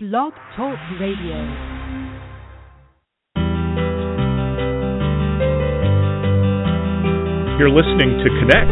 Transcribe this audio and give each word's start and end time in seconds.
Blog 0.00 0.32
Talk 0.54 0.78
Radio. 1.00 1.34
You're 7.58 7.74
listening 7.74 8.22
to 8.22 8.30
Connect 8.38 8.70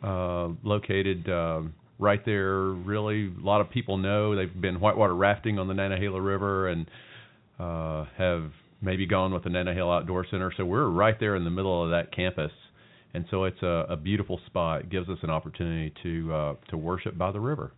uh, 0.04 0.50
located 0.64 1.28
uh, 1.30 1.62
right 2.00 2.24
there. 2.26 2.60
Really, 2.60 3.28
a 3.28 3.46
lot 3.46 3.62
of 3.62 3.70
people 3.70 3.98
know 3.98 4.36
they've 4.36 4.62
been 4.62 4.80
whitewater 4.80 5.16
rafting 5.16 5.60
on 5.60 5.68
the 5.68 5.74
Nantahala 5.74 6.24
River 6.26 6.70
and 6.70 6.90
uh, 7.60 8.06
have 8.18 8.52
maybe 8.82 9.06
gone 9.06 9.34
with 9.34 9.44
the 9.44 9.50
Nantahala 9.50 10.02
Outdoor 10.02 10.26
Center. 10.30 10.52
So 10.56 10.66
we're 10.66 10.88
right 10.88 11.20
there 11.20 11.36
in 11.36 11.44
the 11.44 11.50
middle 11.50 11.84
of 11.84 11.92
that 11.92 12.16
campus. 12.16 12.52
And 13.16 13.26
so 13.32 13.46
it's 13.46 13.62
a, 13.64 13.86
a 13.90 13.96
beautiful 13.96 14.40
spot. 14.46 14.82
It 14.82 14.90
gives 14.90 15.10
us 15.10 15.18
an 15.24 15.30
opportunity 15.30 15.94
to 16.04 16.34
uh, 16.34 16.54
to 16.70 16.78
worship 16.78 17.18
by 17.18 17.32
the 17.32 17.40
river. 17.40 17.72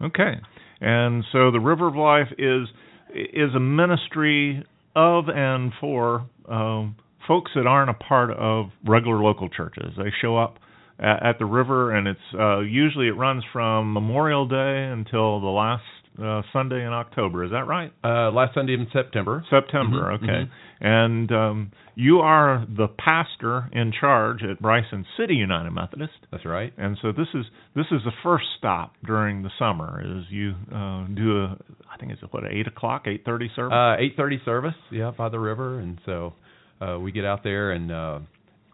Okay, 0.00 0.34
and 0.80 1.24
so 1.32 1.50
the 1.50 1.60
River 1.60 1.88
of 1.88 1.96
Life 1.96 2.28
is 2.38 2.68
is 3.14 3.54
a 3.54 3.60
ministry 3.60 4.64
of 4.94 5.24
and 5.28 5.72
for 5.80 6.26
um, 6.48 6.96
folks 7.26 7.50
that 7.54 7.66
aren't 7.66 7.90
a 7.90 7.94
part 7.94 8.30
of 8.30 8.66
regular 8.86 9.22
local 9.22 9.48
churches. 9.48 9.92
They 9.96 10.10
show 10.22 10.36
up 10.36 10.58
at, 10.98 11.22
at 11.24 11.38
the 11.38 11.44
river, 11.44 11.94
and 11.94 12.08
it's 12.08 12.20
uh, 12.38 12.60
usually 12.60 13.08
it 13.08 13.16
runs 13.16 13.44
from 13.52 13.92
Memorial 13.92 14.46
Day 14.48 14.90
until 14.92 15.40
the 15.40 15.46
last 15.46 15.82
uh, 16.22 16.42
Sunday 16.52 16.84
in 16.84 16.92
October. 16.92 17.44
Is 17.44 17.50
that 17.52 17.66
right? 17.66 17.92
Uh, 18.04 18.30
last 18.30 18.54
Sunday 18.54 18.74
in 18.74 18.86
September. 18.92 19.44
September. 19.50 20.10
Mhm, 20.18 20.22
Okay, 20.22 20.50
and 20.80 21.32
um, 21.32 21.72
you 21.94 22.18
are 22.20 22.66
the 22.68 22.88
pastor 22.88 23.68
in 23.72 23.92
charge 23.92 24.42
at 24.42 24.60
Bryson 24.60 25.04
City 25.16 25.34
United 25.34 25.70
Methodist. 25.70 26.14
That's 26.30 26.44
right. 26.44 26.72
And 26.76 26.96
so 27.02 27.12
this 27.12 27.28
is 27.34 27.44
this 27.74 27.86
is 27.90 28.02
the 28.04 28.12
first 28.22 28.44
stop 28.58 28.94
during 29.04 29.42
the 29.42 29.50
summer. 29.58 30.00
Is 30.04 30.24
you 30.30 30.54
uh, 30.74 31.06
do 31.06 31.42
a 31.44 31.56
I 31.92 31.96
think 31.98 32.12
it's 32.12 32.22
what 32.30 32.44
eight 32.50 32.66
o'clock, 32.66 33.04
eight 33.06 33.24
thirty 33.24 33.50
service. 33.54 33.74
Uh, 33.74 33.96
eight 33.98 34.14
thirty 34.16 34.40
service, 34.44 34.74
yeah, 34.90 35.10
by 35.16 35.28
the 35.28 35.38
river, 35.40 35.78
and 35.80 35.98
so 36.04 36.34
uh, 36.80 36.98
we 36.98 37.12
get 37.12 37.24
out 37.24 37.42
there 37.42 37.72
and 37.72 37.90
uh, 37.90 38.18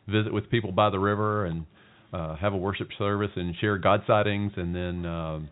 visit 0.09 0.32
with 0.32 0.50
people 0.50 0.72
by 0.72 0.91
the 0.91 0.99
river 0.99 1.47
and 1.47 1.65
uh, 2.12 2.37
have 2.37 2.53
a 2.53 2.56
worship 2.56 2.88
service 2.99 3.31
and 3.37 3.55
share 3.61 3.78
God 3.78 4.03
sightings, 4.06 4.53
and 4.56 4.75
then 4.75 5.06
um, 5.06 5.49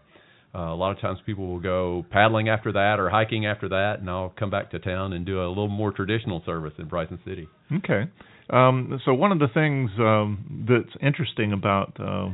uh, 0.55 0.73
a 0.73 0.75
lot 0.75 0.93
of 0.93 1.01
times 1.01 1.19
people 1.25 1.47
will 1.47 1.61
go 1.61 2.05
paddling 2.11 2.49
after 2.49 2.73
that 2.73 2.97
or 2.99 3.09
hiking 3.09 3.47
after 3.47 3.69
that, 3.71 3.97
and 4.01 4.11
I'll 4.11 4.35
come 4.39 4.51
back 4.51 4.71
to 4.73 4.79
town 4.79 5.13
and 5.15 5.25
do 5.25 5.41
a 5.43 5.49
little 5.49 5.69
more 5.69 5.93
traditional 5.93 6.43
service 6.45 6.75
in 6.79 6.89
Bryson 6.89 7.19
City. 7.25 7.49
okay. 7.77 8.05
Um, 8.51 9.01
so 9.05 9.15
one 9.15 9.33
of 9.33 9.39
the 9.39 9.49
things 9.49 9.91
um, 9.99 10.67
that's 10.69 10.95
interesting 11.01 11.53
about 11.53 11.97
uh, 11.99 12.29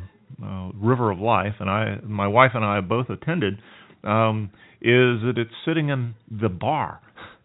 uh, 0.45 0.71
River 0.75 1.12
of 1.12 1.21
Life, 1.21 1.55
and 1.61 1.71
I, 1.71 1.99
my 2.05 2.27
wife 2.27 2.53
and 2.55 2.65
I 2.65 2.81
both 2.81 3.09
attended, 3.09 3.55
um, 4.03 4.51
is 4.81 5.23
that 5.23 5.34
it's 5.37 5.51
sitting 5.65 5.91
in 5.91 6.15
the 6.31 6.49
bar. 6.49 7.01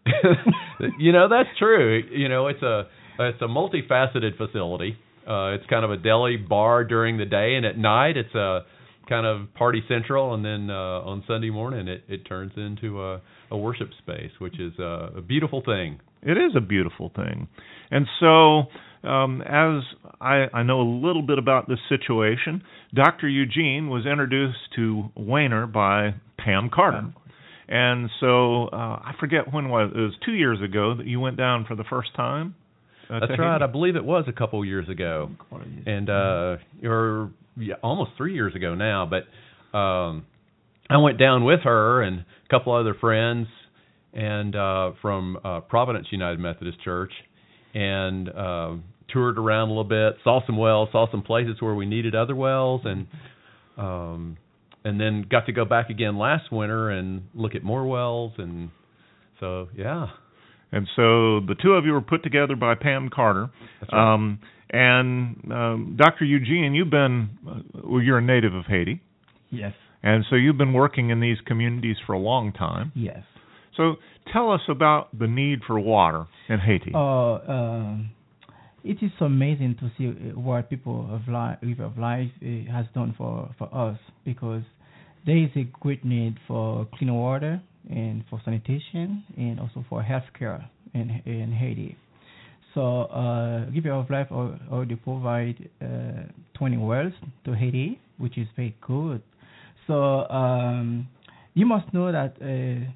you 0.98 1.12
know 1.12 1.28
that's 1.28 1.48
true. 1.58 2.02
You 2.10 2.28
know 2.28 2.48
it's 2.48 2.62
a 2.62 2.88
it's 3.20 3.40
a 3.40 3.46
multifaceted 3.46 4.36
facility. 4.36 4.96
Uh, 5.26 5.54
it's 5.54 5.64
kind 5.70 5.84
of 5.84 5.90
a 5.90 5.96
deli 5.96 6.36
bar 6.36 6.84
during 6.84 7.16
the 7.16 7.24
day, 7.24 7.54
and 7.54 7.64
at 7.64 7.78
night 7.78 8.16
it's 8.16 8.34
a 8.34 8.60
kind 9.08 9.26
of 9.26 9.52
party 9.54 9.82
central, 9.88 10.34
and 10.34 10.44
then 10.44 10.70
uh, 10.70 11.00
on 11.10 11.24
Sunday 11.26 11.50
morning 11.50 11.88
it 11.88 12.04
it 12.08 12.24
turns 12.24 12.52
into 12.56 13.02
a, 13.02 13.20
a 13.50 13.56
worship 13.56 13.90
space, 13.98 14.30
which 14.38 14.58
is 14.58 14.72
a, 14.78 15.12
a 15.18 15.20
beautiful 15.22 15.62
thing. 15.64 16.00
It 16.22 16.38
is 16.38 16.52
a 16.56 16.60
beautiful 16.60 17.12
thing. 17.14 17.48
And 17.90 18.06
so, 18.18 19.08
um, 19.08 19.42
as 19.42 19.82
I, 20.20 20.46
I 20.54 20.62
know 20.62 20.80
a 20.80 20.90
little 21.06 21.20
bit 21.20 21.38
about 21.38 21.68
this 21.68 21.78
situation, 21.88 22.62
Dr. 22.94 23.28
Eugene 23.28 23.90
was 23.90 24.06
introduced 24.06 24.58
to 24.76 25.10
Wayner 25.16 25.66
by 25.66 26.14
Pam 26.38 26.70
Carter. 26.74 27.12
And 27.68 28.10
so, 28.20 28.68
uh, 28.68 28.76
I 28.76 29.12
forget 29.20 29.52
when 29.52 29.68
was 29.68 29.90
it 29.94 29.98
was 29.98 30.14
two 30.24 30.32
years 30.32 30.60
ago 30.62 30.94
that 30.96 31.06
you 31.06 31.20
went 31.20 31.36
down 31.36 31.64
for 31.66 31.74
the 31.76 31.84
first 31.84 32.14
time. 32.14 32.54
uh, 33.10 33.20
That's 33.20 33.38
right. 33.38 33.60
I 33.62 33.66
believe 33.66 33.96
it 33.96 34.04
was 34.04 34.24
a 34.28 34.32
couple 34.32 34.62
years 34.64 34.88
ago, 34.88 35.30
and 35.86 36.08
uh, 36.10 36.56
or 36.82 37.30
yeah, 37.56 37.74
almost 37.82 38.12
three 38.16 38.34
years 38.34 38.54
ago 38.54 38.74
now. 38.74 39.08
But 39.08 39.76
um, 39.76 40.26
I 40.88 40.98
went 40.98 41.18
down 41.18 41.44
with 41.44 41.60
her 41.64 42.02
and 42.02 42.20
a 42.20 42.48
couple 42.50 42.74
other 42.74 42.94
friends, 42.94 43.46
and 44.12 44.54
uh, 44.54 44.92
from 45.02 45.38
uh, 45.44 45.60
Providence 45.60 46.06
United 46.10 46.38
Methodist 46.38 46.82
Church, 46.82 47.12
and 47.74 48.28
uh, 48.28 48.74
toured 49.12 49.38
around 49.38 49.68
a 49.68 49.72
little 49.72 49.84
bit, 49.84 50.16
saw 50.22 50.44
some 50.46 50.56
wells, 50.56 50.88
saw 50.92 51.10
some 51.10 51.22
places 51.22 51.56
where 51.60 51.74
we 51.74 51.86
needed 51.86 52.14
other 52.14 52.36
wells, 52.36 52.82
and 52.84 53.06
um, 53.76 54.36
and 54.84 55.00
then 55.00 55.24
got 55.28 55.46
to 55.46 55.52
go 55.52 55.64
back 55.64 55.90
again 55.90 56.18
last 56.18 56.52
winter 56.52 56.90
and 56.90 57.22
look 57.34 57.54
at 57.54 57.62
more 57.62 57.86
wells, 57.86 58.32
and 58.38 58.70
so 59.40 59.68
yeah. 59.76 60.08
And 60.74 60.88
so 60.96 61.38
the 61.46 61.54
two 61.62 61.74
of 61.74 61.86
you 61.86 61.92
were 61.92 62.00
put 62.00 62.24
together 62.24 62.56
by 62.56 62.74
Pam 62.74 63.08
Carter. 63.08 63.48
Right. 63.92 64.14
Um, 64.14 64.40
and 64.70 65.52
um, 65.52 65.96
Dr. 65.96 66.24
Eugene, 66.24 66.74
you've 66.74 66.90
been, 66.90 67.30
uh, 67.48 67.80
well, 67.84 68.02
you're 68.02 68.18
a 68.18 68.22
native 68.22 68.54
of 68.54 68.64
Haiti. 68.66 69.00
Yes, 69.50 69.72
And 70.02 70.24
so 70.28 70.34
you've 70.34 70.58
been 70.58 70.72
working 70.72 71.10
in 71.10 71.20
these 71.20 71.36
communities 71.46 71.94
for 72.04 72.14
a 72.14 72.18
long 72.18 72.52
time. 72.52 72.90
yes. 72.96 73.22
So 73.76 73.96
tell 74.32 74.52
us 74.52 74.60
about 74.68 75.16
the 75.16 75.26
need 75.26 75.60
for 75.66 75.78
water 75.78 76.26
in 76.48 76.58
Haiti. 76.60 76.92
Uh, 76.94 76.98
um, 76.98 78.10
it 78.84 78.98
is 79.02 79.10
so 79.18 79.24
amazing 79.26 79.76
to 79.80 79.90
see 79.96 80.08
uh, 80.08 80.38
what 80.38 80.70
people 80.70 81.08
of 81.12 81.26
life, 81.28 81.58
River 81.62 81.84
of 81.84 81.98
Life 81.98 82.30
uh, 82.40 82.72
has 82.72 82.86
done 82.94 83.14
for, 83.18 83.52
for 83.58 83.72
us 83.74 83.98
because 84.24 84.62
there 85.26 85.36
is 85.36 85.50
a 85.56 85.64
great 85.80 86.04
need 86.04 86.36
for 86.46 86.86
clean 86.98 87.12
water 87.14 87.60
and 87.90 88.24
for 88.30 88.40
sanitation 88.44 89.24
and 89.36 89.60
also 89.60 89.84
for 89.88 90.02
health 90.02 90.22
healthcare 90.40 90.68
in 90.94 91.10
in 91.26 91.52
Haiti. 91.52 91.96
So 92.74 93.02
uh, 93.04 93.66
River 93.72 93.92
of 93.92 94.10
Life 94.10 94.28
al- 94.32 94.58
already 94.70 94.96
provide 94.96 95.68
uh, 95.80 96.26
20 96.54 96.76
wells 96.78 97.12
to 97.44 97.52
Haiti, 97.54 98.00
which 98.18 98.36
is 98.36 98.48
very 98.56 98.74
good. 98.80 99.22
So 99.86 100.28
um, 100.28 101.06
you 101.54 101.66
must 101.66 101.92
know 101.94 102.10
that 102.10 102.34
uh, 102.42 102.90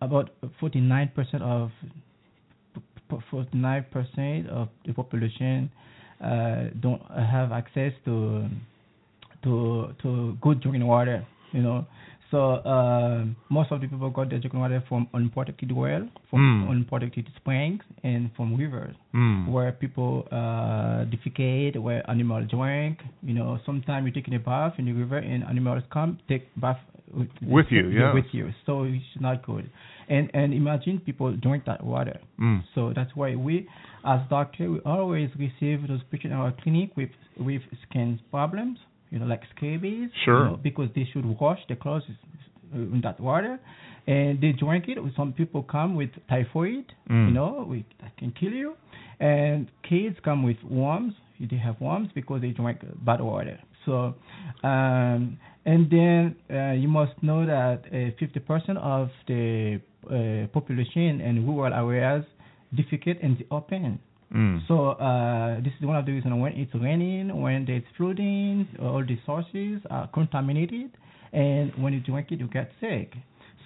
about 0.00 0.30
49% 0.62 1.42
of 1.42 1.70
49% 3.10 4.48
of 4.48 4.68
the 4.86 4.92
population 4.92 5.70
uh, 6.22 6.64
don't 6.80 7.02
have 7.10 7.52
access 7.52 7.92
to 8.04 8.48
to 9.44 9.94
to 10.02 10.36
good 10.40 10.60
drinking 10.60 10.86
water. 10.86 11.24
You 11.52 11.62
know, 11.62 11.86
So 12.30 12.38
uh, 12.54 13.24
most 13.50 13.70
of 13.70 13.80
the 13.80 13.86
people 13.86 14.10
got 14.10 14.30
their 14.30 14.40
drinking 14.40 14.58
water 14.60 14.82
from 14.88 15.06
unprotected 15.14 15.70
well, 15.70 16.08
from 16.28 16.40
Mm. 16.40 16.70
unprotected 16.70 17.28
springs, 17.36 17.82
and 18.02 18.30
from 18.36 18.56
rivers 18.56 18.96
Mm. 19.14 19.48
where 19.52 19.70
people 19.72 20.26
uh, 20.32 21.04
defecate, 21.12 21.76
where 21.76 22.02
animals 22.10 22.48
drink. 22.50 22.98
You 23.22 23.34
know, 23.34 23.58
sometimes 23.64 24.04
you're 24.06 24.14
taking 24.14 24.34
a 24.34 24.40
bath 24.40 24.74
in 24.78 24.86
the 24.86 24.92
river 24.92 25.18
and 25.18 25.44
animals 25.44 25.82
come 25.92 26.18
take 26.28 26.44
bath 26.60 26.78
with, 27.14 27.28
With 27.40 27.70
you, 27.70 27.88
yeah. 27.88 28.12
with 28.12 28.26
you. 28.32 28.52
So 28.66 28.82
it's 28.84 29.04
not 29.20 29.46
good. 29.46 29.70
And 30.08 30.30
and 30.34 30.52
imagine 30.52 30.98
people 31.00 31.32
drink 31.36 31.64
that 31.66 31.82
water. 31.84 32.18
Mm. 32.40 32.62
So 32.74 32.92
that's 32.94 33.14
why 33.14 33.36
we, 33.36 33.68
as 34.04 34.20
doctor, 34.28 34.70
we 34.72 34.78
always 34.80 35.30
receive 35.38 35.86
those 35.86 36.02
patients 36.10 36.32
in 36.32 36.38
our 36.42 36.52
clinic 36.62 36.96
with 36.96 37.10
with 37.38 37.62
skin 37.88 38.18
problems, 38.30 38.78
you 39.10 39.18
know, 39.18 39.26
like 39.26 39.42
scabies. 39.56 40.10
Sure. 40.24 40.44
You 40.44 40.50
know, 40.52 40.60
because 40.62 40.88
they 40.94 41.06
should 41.12 41.24
wash 41.40 41.58
their 41.68 41.76
clothes 41.76 42.02
uh, 42.74 42.78
in 42.78 43.00
that 43.02 43.18
water, 43.20 43.58
and 44.06 44.40
they 44.40 44.52
drink 44.52 44.84
it. 44.88 44.98
Some 45.16 45.32
people 45.32 45.62
come 45.62 45.94
with 45.94 46.10
typhoid, 46.28 46.84
Mm. 47.10 47.28
you 47.28 47.34
know, 47.34 47.66
we, 47.68 47.84
that 48.00 48.16
can 48.16 48.32
kill 48.32 48.52
you, 48.52 48.74
and 49.20 49.68
kids 49.88 50.16
come 50.24 50.42
with 50.42 50.56
worms. 50.68 51.14
They 51.38 51.56
have 51.58 51.80
worms 51.80 52.08
because 52.14 52.40
they 52.40 52.50
drink 52.50 52.78
bad 53.04 53.20
water. 53.20 53.58
So, 53.84 54.14
um, 54.64 55.38
and 55.64 55.90
then 55.90 56.34
uh, 56.50 56.72
you 56.72 56.88
must 56.88 57.12
know 57.22 57.46
that 57.46 57.82
uh, 57.92 58.24
50% 58.24 58.76
of 58.78 59.10
the 59.28 59.80
uh, 60.06 60.46
population 60.52 61.20
in 61.20 61.46
rural 61.46 61.72
areas 61.72 62.24
defecate 62.74 63.20
in 63.20 63.36
the 63.38 63.46
open. 63.54 64.00
Mm. 64.34 64.66
So 64.66 64.90
uh, 64.90 65.60
this 65.60 65.72
is 65.78 65.86
one 65.86 65.96
of 65.96 66.04
the 66.04 66.12
reasons 66.12 66.34
when 66.40 66.52
it's 66.52 66.74
raining, 66.74 67.40
when 67.40 67.64
there's 67.64 67.84
flooding, 67.96 68.66
all 68.80 69.04
the 69.06 69.18
sources 69.24 69.80
are 69.88 70.08
contaminated, 70.08 70.90
and 71.32 71.72
when 71.80 71.92
you 71.92 72.00
drink 72.00 72.32
it, 72.32 72.40
you 72.40 72.48
get 72.48 72.70
sick. 72.80 73.14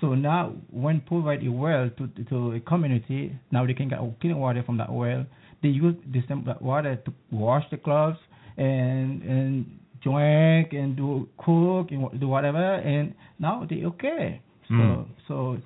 So 0.00 0.14
now, 0.14 0.54
when 0.70 1.00
provide 1.02 1.44
a 1.46 1.50
well 1.50 1.90
to 1.98 2.24
to 2.24 2.52
a 2.52 2.60
community, 2.60 3.38
now 3.50 3.66
they 3.66 3.74
can 3.74 3.88
get 3.88 3.98
clean 4.20 4.36
water 4.38 4.62
from 4.64 4.78
that 4.78 4.92
well. 4.92 5.24
They 5.62 5.68
use 5.68 5.94
the 6.12 6.22
same 6.28 6.46
water 6.60 6.96
to 6.96 7.12
wash 7.30 7.64
the 7.70 7.76
clothes 7.76 8.16
and 8.56 9.22
and 9.22 9.66
drink 10.02 10.72
and 10.72 10.96
do 10.96 11.28
cook 11.38 11.90
and 11.90 12.20
do 12.20 12.28
whatever, 12.28 12.74
and 12.76 13.14
now 13.38 13.66
they 13.68 13.84
okay. 13.84 14.40
So 14.68 14.74
Mm. 14.74 15.06
so 15.26 15.58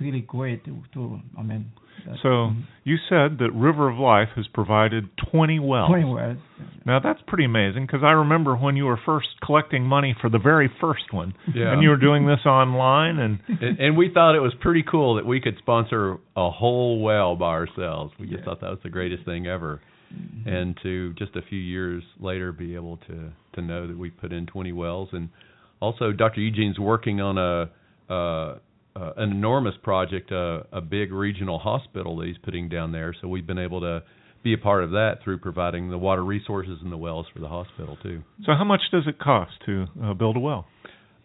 really 0.00 0.20
great 0.20 0.64
to 0.64 0.76
to 0.94 1.20
I 1.38 1.42
mean. 1.42 1.66
that- 2.06 2.18
So 2.22 2.52
you 2.84 2.96
said 3.08 3.38
that 3.38 3.50
River 3.52 3.88
of 3.88 3.98
Life 3.98 4.28
has 4.36 4.46
provided 4.48 5.08
20 5.30 5.58
wells. 5.58 5.88
20 5.88 6.04
wells. 6.04 6.36
Now 6.84 6.98
that's 7.00 7.20
pretty 7.26 7.44
amazing 7.44 7.86
because 7.86 8.02
I 8.04 8.12
remember 8.12 8.54
when 8.54 8.76
you 8.76 8.84
were 8.86 8.98
first 9.04 9.28
collecting 9.44 9.84
money 9.84 10.14
for 10.20 10.28
the 10.30 10.38
very 10.38 10.68
first 10.80 11.12
one, 11.12 11.34
Yeah. 11.52 11.72
and 11.72 11.82
you 11.82 11.88
were 11.88 11.96
doing 11.96 12.26
this 12.26 12.44
online, 12.46 13.18
and 13.18 13.38
and, 13.60 13.78
and 13.80 13.96
we 13.96 14.10
thought 14.12 14.34
it 14.36 14.40
was 14.42 14.54
pretty 14.60 14.82
cool 14.82 15.14
that 15.16 15.26
we 15.26 15.40
could 15.40 15.56
sponsor 15.58 16.18
a 16.36 16.50
whole 16.50 17.00
well 17.00 17.34
by 17.36 17.50
ourselves. 17.60 18.12
We 18.20 18.26
just 18.26 18.38
Yeah. 18.40 18.44
thought 18.44 18.60
that 18.60 18.70
was 18.70 18.80
the 18.82 18.90
greatest 18.90 19.24
thing 19.24 19.46
ever. 19.46 19.80
And 20.46 20.76
to 20.84 21.12
just 21.14 21.34
a 21.34 21.42
few 21.42 21.58
years 21.58 22.04
later 22.20 22.52
be 22.52 22.74
able 22.76 22.98
to 23.08 23.32
to 23.54 23.60
know 23.62 23.86
that 23.88 23.98
we 23.98 24.10
put 24.10 24.32
in 24.32 24.46
20 24.46 24.72
wells, 24.72 25.08
and 25.12 25.28
also 25.80 26.12
Dr. 26.12 26.40
Eugene's 26.40 26.78
working 26.78 27.20
on 27.20 27.36
a 27.38 27.68
uh, 28.12 28.58
uh, 28.98 29.12
an 29.18 29.30
enormous 29.30 29.74
project, 29.82 30.32
uh, 30.32 30.62
a 30.72 30.80
big 30.80 31.12
regional 31.12 31.58
hospital 31.58 32.16
that 32.18 32.26
he's 32.26 32.38
putting 32.42 32.68
down 32.68 32.92
there. 32.92 33.14
So 33.20 33.28
we've 33.28 33.46
been 33.46 33.58
able 33.58 33.80
to 33.82 34.02
be 34.42 34.54
a 34.54 34.58
part 34.58 34.82
of 34.84 34.90
that 34.92 35.18
through 35.22 35.38
providing 35.38 35.90
the 35.90 35.98
water 35.98 36.24
resources 36.24 36.78
and 36.82 36.90
the 36.90 36.96
wells 36.96 37.26
for 37.32 37.40
the 37.40 37.48
hospital 37.48 37.98
too. 38.02 38.22
so 38.44 38.52
how 38.56 38.64
much 38.64 38.80
does 38.92 39.02
it 39.06 39.18
cost 39.18 39.52
to 39.66 39.86
uh, 40.02 40.14
build 40.14 40.36
a 40.36 40.40
well? 40.40 40.66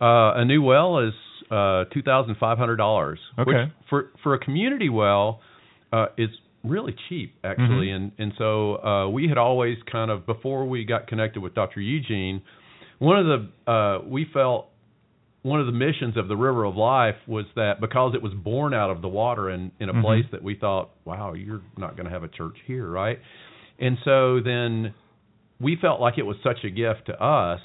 Uh, 0.02 0.34
a 0.42 0.46
new 0.46 0.62
well 0.64 1.00
is 1.00 1.14
uh, 1.52 1.86
two 1.94 2.02
thousand 2.02 2.36
five 2.40 2.58
hundred 2.58 2.78
dollars. 2.78 3.20
Okay. 3.40 3.52
Which 3.52 3.58
for 3.90 4.10
for 4.24 4.34
a 4.34 4.40
community 4.40 4.90
well 4.90 5.40
uh, 5.94 6.08
is 6.18 6.30
really 6.64 6.96
cheap 7.10 7.36
actually, 7.44 7.88
Mhm. 7.88 7.96
and 7.96 8.12
and 8.18 8.34
so 8.38 8.76
uh, 8.84 9.10
we 9.10 9.28
had 9.28 9.38
always 9.38 9.78
kind 9.92 10.10
of 10.10 10.26
before 10.26 10.66
we 10.68 10.84
got 10.86 11.06
connected 11.08 11.42
with 11.42 11.54
Dr. 11.54 11.80
Eugene, 11.82 12.42
one 12.98 13.18
of 13.20 13.26
the 13.28 13.72
uh, 13.72 14.00
we 14.08 14.26
felt 14.34 14.70
one 15.44 15.60
of 15.60 15.66
the 15.66 15.72
missions 15.72 16.18
of 16.18 16.28
the 16.28 16.38
River 16.38 16.66
of 16.66 16.76
Life 16.76 17.16
was 17.28 17.46
that 17.56 17.82
because 17.82 18.14
it 18.14 18.22
was 18.22 18.34
born 18.34 18.74
out 18.74 18.90
of 18.92 19.02
the 19.02 19.08
water 19.08 19.50
in 19.50 19.72
in 19.80 19.90
a 19.90 19.94
Mhm. 19.94 20.02
place 20.02 20.26
that 20.32 20.44
we 20.44 20.54
thought, 20.56 20.90
wow, 21.06 21.34
you're 21.34 21.62
not 21.78 21.96
going 21.96 22.06
to 22.06 22.12
have 22.12 22.24
a 22.24 22.28
church 22.28 22.58
here, 22.68 22.88
right? 22.88 23.20
And 23.80 23.98
so 24.04 24.40
then 24.40 24.94
we 25.60 25.76
felt 25.76 26.00
like 26.00 26.18
it 26.18 26.26
was 26.26 26.38
such 26.44 26.64
a 26.64 26.70
gift 26.70 27.06
to 27.08 27.20
us 27.22 27.62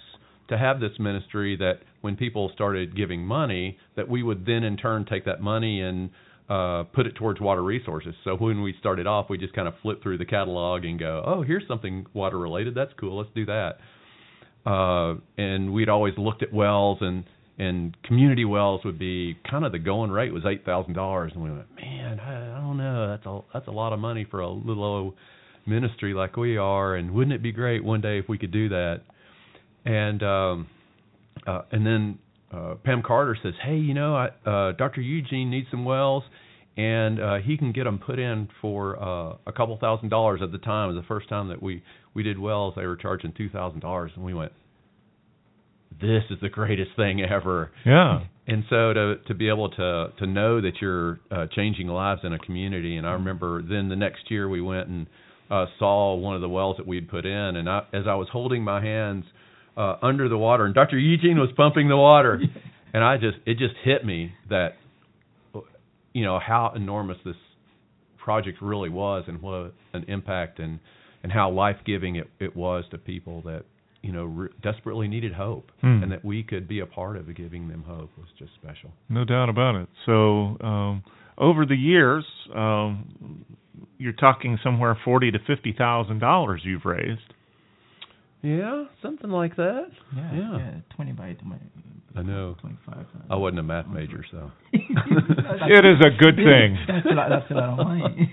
to 0.49 0.57
have 0.57 0.81
this 0.81 0.99
ministry 0.99 1.57
that 1.57 1.81
when 2.01 2.17
people 2.17 2.49
started 2.51 2.95
giving 2.95 3.27
money, 3.27 3.77
that 3.97 4.09
we 4.09 4.23
would 4.23 4.47
then 4.47 4.63
in 4.65 4.77
turn 4.77 5.05
take 5.05 5.25
that 5.25 5.41
money 5.43 5.81
and 5.83 6.11
uh, 6.49 6.85
put 6.93 7.07
it 7.09 7.17
towards 7.17 7.41
water 7.41 7.63
resources. 7.63 8.15
So 8.23 8.37
when 8.37 8.63
we 8.63 8.73
started 8.75 9.07
off, 9.09 9.29
we 9.29 9.37
just 9.37 9.53
kind 9.53 9.67
of 9.67 9.75
flip 9.83 10.01
through 10.03 10.17
the 10.19 10.25
catalog 10.25 10.85
and 10.85 10.97
go, 10.99 11.23
oh, 11.27 11.43
here's 11.43 11.67
something 11.67 12.07
water 12.15 12.39
related. 12.39 12.75
That's 12.75 12.93
cool. 12.95 13.17
Let's 13.19 13.31
do 13.35 13.45
that. 13.47 13.79
Uh, 14.65 15.17
and 15.37 15.73
we'd 15.73 15.89
always 15.89 16.17
looked 16.17 16.43
at 16.45 16.53
wells 16.53 16.99
and 17.01 17.25
and 17.59 17.97
community 18.03 18.45
wells 18.45 18.83
would 18.85 18.99
be 18.99 19.37
kind 19.51 19.65
of 19.65 19.73
the 19.73 19.79
going 19.79 20.11
rate 20.11 20.33
was 20.33 20.45
eight 20.47 20.65
thousand 20.65 20.95
dollars, 20.95 21.33
and 21.35 21.43
we 21.43 21.51
went, 21.51 21.67
man, 21.77 22.21
I, 22.21 22.59
I 22.59 22.61
don't 22.61 22.77
know, 22.77 23.09
that's 23.09 23.27
a 23.27 23.41
that's 23.53 23.69
a 23.69 23.73
lot 23.73 23.93
of 23.93 23.99
money 23.99 24.27
for 24.31 24.41
a 24.41 24.49
little 24.49 24.85
old 24.85 25.15
ministry 25.67 26.15
like 26.15 26.37
we 26.37 26.57
are, 26.57 26.97
and 26.97 27.13
wouldn't 27.13 27.35
it 27.35 27.43
be 27.43 27.53
great 27.53 27.83
one 27.83 28.01
day 28.01 28.19
if 28.19 28.29
we 28.29 28.39
could 28.39 28.53
do 28.53 28.69
that? 28.69 29.01
And 29.85 30.23
um, 30.23 30.69
uh, 31.47 31.63
and 31.73 31.87
then 31.87 32.19
uh, 32.53 32.75
Pam 32.85 33.03
Carter 33.03 33.37
says, 33.43 33.55
hey, 33.65 33.77
you 33.77 33.95
know, 33.95 34.15
I, 34.15 34.27
uh, 34.49 34.73
Dr. 34.73 35.01
Eugene 35.01 35.51
needs 35.51 35.67
some 35.71 35.85
wells, 35.85 36.23
and 36.77 37.21
uh, 37.21 37.37
he 37.37 37.57
can 37.57 37.73
get 37.73 37.85
them 37.85 37.99
put 37.99 38.19
in 38.19 38.49
for 38.61 39.03
uh, 39.03 39.37
a 39.47 39.53
couple 39.53 39.77
thousand 39.79 40.11
dollars 40.11 40.41
at 40.43 40.53
the 40.53 40.59
time. 40.59 40.91
It 40.91 40.95
was 40.95 41.03
the 41.03 41.09
first 41.09 41.29
time 41.29 41.49
that 41.49 41.63
we 41.63 41.83
we 42.15 42.23
did 42.23 42.39
wells, 42.39 42.75
they 42.77 42.87
were 42.87 42.97
charging 42.97 43.33
two 43.33 43.49
thousand 43.49 43.81
dollars, 43.81 44.13
and 44.15 44.25
we 44.25 44.35
went, 44.35 44.53
this 46.01 46.23
is 46.31 46.39
the 46.41 46.49
greatest 46.49 46.91
thing 46.97 47.23
ever. 47.23 47.71
Yeah. 47.85 48.21
And 48.47 48.65
so 48.71 48.93
to 48.93 49.15
to 49.27 49.35
be 49.35 49.49
able 49.49 49.71
to 49.71 50.13
to 50.19 50.27
know 50.27 50.61
that 50.61 50.73
you're 50.81 51.19
uh, 51.31 51.47
changing 51.55 51.89
lives 51.89 52.21
in 52.25 52.33
a 52.33 52.39
community, 52.39 52.97
and 52.97 53.07
I 53.07 53.13
remember 53.13 53.63
then 53.63 53.89
the 53.89 53.97
next 53.97 54.31
year 54.31 54.49
we 54.49 54.61
went 54.61 54.89
and 54.89 55.07
uh, 55.51 55.67
saw 55.79 56.15
one 56.15 56.35
of 56.35 56.41
the 56.41 56.49
wells 56.49 56.77
that 56.77 56.87
we'd 56.87 57.09
put 57.09 57.25
in, 57.25 57.57
and 57.57 57.69
I, 57.69 57.81
as 57.93 58.05
I 58.09 58.15
was 58.15 58.29
holding 58.31 58.63
my 58.63 58.81
hands 58.81 59.25
uh, 59.77 59.97
under 60.03 60.29
the 60.29 60.39
water, 60.39 60.65
and 60.65 60.75
Dr. 60.75 60.99
Eugene 60.99 61.39
was 61.39 61.51
pumping 61.57 61.89
the 61.89 61.97
water, 61.97 62.41
and 62.95 63.03
I 63.03 63.17
just 63.17 63.39
it 63.47 63.59
just 63.59 63.75
hit 63.85 64.05
me 64.05 64.33
that 64.49 64.75
you 66.13 66.25
know 66.25 66.39
how 66.39 66.73
enormous 66.77 67.19
this 67.25 67.37
project 68.17 68.59
really 68.63 68.91
was, 68.91 69.25
and 69.27 69.43
what 69.43 69.75
an 69.93 70.05
impact 70.07 70.61
and 70.61 70.79
and 71.23 71.33
how 71.33 71.51
life 71.51 71.77
giving 71.85 72.15
it 72.15 72.29
it 72.39 72.55
was 72.55 72.85
to 72.93 72.99
people 72.99 73.43
that 73.43 73.65
you 74.07 74.13
know 74.13 74.25
re- 74.25 74.49
desperately 74.63 75.09
needed 75.09 75.33
hope, 75.33 75.71
Hmm. 75.81 76.03
and 76.03 76.13
that 76.13 76.25
we 76.25 76.43
could 76.43 76.67
be 76.69 76.79
a 76.81 76.87
part 76.87 77.17
of 77.17 77.25
giving 77.35 77.69
them 77.69 77.83
hope 77.87 78.11
was 78.17 78.29
just 78.39 78.53
special. 78.55 78.91
No 79.09 79.25
doubt 79.25 79.49
about 79.49 79.75
it. 79.75 79.89
So 80.07 80.57
um, 80.63 81.03
over 81.37 81.67
the 81.67 81.75
years, 81.77 82.25
um, 82.55 83.45
you're 83.99 84.13
talking 84.27 84.59
somewhere 84.63 84.97
forty 85.05 85.31
to 85.33 85.39
fifty 85.47 85.73
thousand 85.77 86.21
dollars 86.21 86.63
you've 86.65 86.85
raised. 86.85 87.29
Yeah, 88.43 88.85
something 89.03 89.31
like 89.31 89.57
that. 89.57 89.89
Yeah, 90.15 90.33
Yeah. 90.35 90.57
yeah, 90.59 90.71
20 90.95 91.13
by 91.13 91.33
20. 91.33 91.61
I 92.15 92.23
know. 92.23 92.55
25. 92.61 92.95
uh, 92.99 93.03
I 93.29 93.37
wasn't 93.37 93.59
a 93.59 93.63
math 93.63 93.89
major, 93.89 94.25
so. 94.31 94.51
It 94.73 95.85
is 95.85 95.99
a 96.01 96.11
good 96.17 96.37
thing. 96.37 96.79
That's 96.87 97.07
a 97.11 97.15
lot, 97.15 97.29
that's 97.31 97.51
a 97.51 97.55
lot 97.55 97.69
of 97.81 97.87
money. 97.87 98.33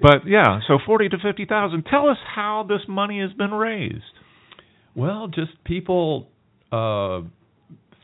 But 0.00 0.26
yeah, 0.26 0.60
so 0.68 0.78
forty 0.86 1.08
to 1.08 1.16
fifty 1.18 1.44
thousand. 1.46 1.84
Tell 1.90 2.08
us 2.08 2.16
how 2.34 2.64
this 2.68 2.80
money 2.88 3.20
has 3.20 3.32
been 3.32 3.52
raised. 3.52 4.04
Well, 4.94 5.28
just 5.28 5.52
people 5.64 6.28
uh, 6.70 7.22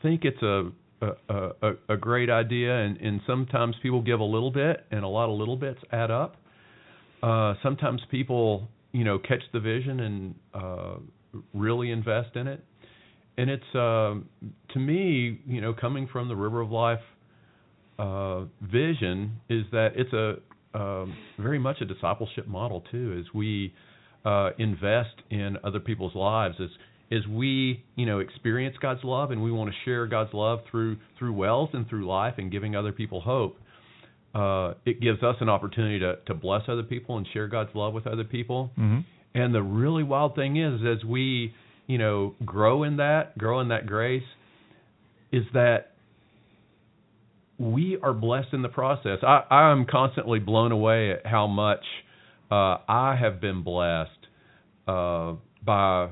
think 0.01 0.25
it's 0.25 0.41
a 0.41 0.71
a, 1.01 1.49
a 1.61 1.71
a 1.89 1.97
great 1.97 2.29
idea, 2.29 2.75
and 2.75 2.97
and 2.97 3.21
sometimes 3.27 3.75
people 3.81 4.01
give 4.01 4.19
a 4.19 4.23
little 4.25 4.51
bit, 4.51 4.85
and 4.91 5.03
a 5.03 5.07
lot 5.07 5.29
of 5.29 5.37
little 5.37 5.55
bits 5.55 5.79
add 5.91 6.11
up. 6.11 6.35
Uh, 7.21 7.53
sometimes 7.61 8.01
people, 8.09 8.67
you 8.91 9.03
know, 9.03 9.19
catch 9.19 9.43
the 9.53 9.59
vision 9.59 9.99
and 9.99 10.35
uh, 10.53 10.95
really 11.53 11.91
invest 11.91 12.35
in 12.35 12.47
it, 12.47 12.63
and 13.37 13.49
it's 13.49 13.75
uh, 13.75 14.15
to 14.73 14.79
me, 14.79 15.39
you 15.45 15.61
know, 15.61 15.73
coming 15.73 16.07
from 16.11 16.27
the 16.27 16.35
River 16.35 16.61
of 16.61 16.71
Life 16.71 16.99
uh, 17.99 18.45
vision 18.61 19.39
is 19.49 19.65
that 19.71 19.89
it's 19.95 20.13
a 20.13 20.37
um, 20.73 21.15
very 21.37 21.59
much 21.59 21.81
a 21.81 21.85
discipleship 21.85 22.47
model 22.47 22.83
too. 22.91 23.15
As 23.19 23.25
we 23.33 23.73
uh, 24.25 24.51
invest 24.57 25.15
in 25.29 25.57
other 25.63 25.79
people's 25.79 26.15
lives, 26.15 26.55
as 26.59 26.69
as 27.11 27.25
we 27.27 27.83
you 27.95 28.05
know 28.05 28.19
experience 28.19 28.75
God's 28.81 29.03
love, 29.03 29.31
and 29.31 29.41
we 29.41 29.51
want 29.51 29.71
to 29.71 29.75
share 29.85 30.05
God's 30.07 30.33
love 30.33 30.59
through 30.69 30.97
through 31.17 31.33
wealth 31.33 31.71
and 31.73 31.87
through 31.87 32.07
life, 32.07 32.35
and 32.37 32.51
giving 32.51 32.75
other 32.75 32.91
people 32.91 33.21
hope. 33.21 33.57
Uh, 34.35 34.75
it 34.85 35.01
gives 35.01 35.23
us 35.23 35.35
an 35.41 35.49
opportunity 35.49 35.99
to 35.99 36.17
to 36.27 36.33
bless 36.33 36.63
other 36.67 36.83
people 36.83 37.17
and 37.17 37.27
share 37.33 37.47
God's 37.47 37.71
love 37.73 37.93
with 37.93 38.07
other 38.07 38.23
people. 38.23 38.71
Mm-hmm. 38.77 38.99
And 39.33 39.53
the 39.53 39.61
really 39.61 40.03
wild 40.03 40.35
thing 40.35 40.57
is, 40.57 40.81
as 40.81 41.03
we, 41.05 41.53
you 41.87 41.97
know, 41.97 42.35
grow 42.45 42.83
in 42.83 42.97
that, 42.97 43.37
grow 43.37 43.59
in 43.59 43.67
that 43.69 43.85
grace, 43.85 44.23
is 45.31 45.43
that 45.53 45.91
we 47.59 47.97
are 48.01 48.13
blessed 48.13 48.53
in 48.53 48.61
the 48.61 48.69
process. 48.69 49.19
I, 49.21 49.43
I'm 49.53 49.85
constantly 49.85 50.39
blown 50.39 50.71
away 50.71 51.11
at 51.11 51.25
how 51.25 51.45
much 51.45 51.83
uh, 52.51 52.77
I 52.87 53.15
have 53.19 53.39
been 53.39 53.63
blessed 53.63 54.09
uh, 54.87 55.33
by 55.65 56.09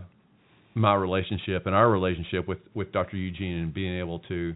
my 0.75 0.93
relationship 0.93 1.65
and 1.65 1.75
our 1.75 1.89
relationship 1.89 2.47
with, 2.47 2.59
with 2.73 2.91
Dr. 2.91 3.17
Eugene 3.17 3.57
and 3.57 3.73
being 3.73 3.97
able 3.99 4.19
to 4.27 4.55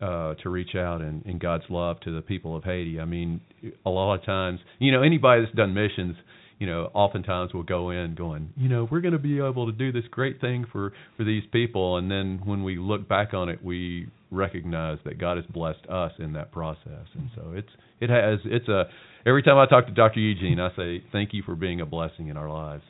uh, 0.00 0.34
to 0.42 0.50
reach 0.50 0.74
out 0.74 1.00
in, 1.00 1.22
in 1.24 1.38
God's 1.38 1.64
love 1.70 1.98
to 2.00 2.14
the 2.14 2.20
people 2.20 2.56
of 2.56 2.64
Haiti. 2.64 3.00
I 3.00 3.04
mean, 3.06 3.40
a 3.86 3.90
lot 3.90 4.16
of 4.16 4.24
times, 4.26 4.60
you 4.78 4.92
know, 4.92 5.02
anybody 5.02 5.42
that's 5.42 5.54
done 5.54 5.72
missions, 5.72 6.16
you 6.58 6.66
know, 6.66 6.90
oftentimes 6.92 7.54
will 7.54 7.62
go 7.62 7.90
in 7.90 8.14
going, 8.14 8.50
you 8.56 8.68
know, 8.68 8.86
we're 8.90 9.00
going 9.00 9.12
to 9.12 9.18
be 9.18 9.38
able 9.38 9.66
to 9.66 9.72
do 9.72 9.92
this 9.92 10.04
great 10.10 10.40
thing 10.40 10.66
for 10.70 10.92
for 11.16 11.24
these 11.24 11.44
people, 11.52 11.96
and 11.96 12.10
then 12.10 12.40
when 12.44 12.64
we 12.64 12.76
look 12.76 13.08
back 13.08 13.32
on 13.32 13.48
it, 13.48 13.64
we 13.64 14.08
recognize 14.34 14.98
that 15.04 15.18
God 15.18 15.36
has 15.36 15.46
blessed 15.46 15.86
us 15.88 16.12
in 16.18 16.32
that 16.34 16.52
process, 16.52 17.06
and 17.14 17.30
so 17.34 17.52
it's 17.54 17.68
it 18.00 18.10
has 18.10 18.40
it's 18.44 18.68
a 18.68 18.84
every 19.26 19.42
time 19.42 19.58
I 19.58 19.66
talk 19.66 19.86
to 19.86 19.92
Dr. 19.92 20.20
Eugene, 20.20 20.60
I 20.60 20.74
say 20.76 21.02
thank 21.12 21.32
you 21.32 21.42
for 21.44 21.54
being 21.54 21.80
a 21.80 21.86
blessing 21.86 22.28
in 22.28 22.36
our 22.36 22.50
lives. 22.50 22.82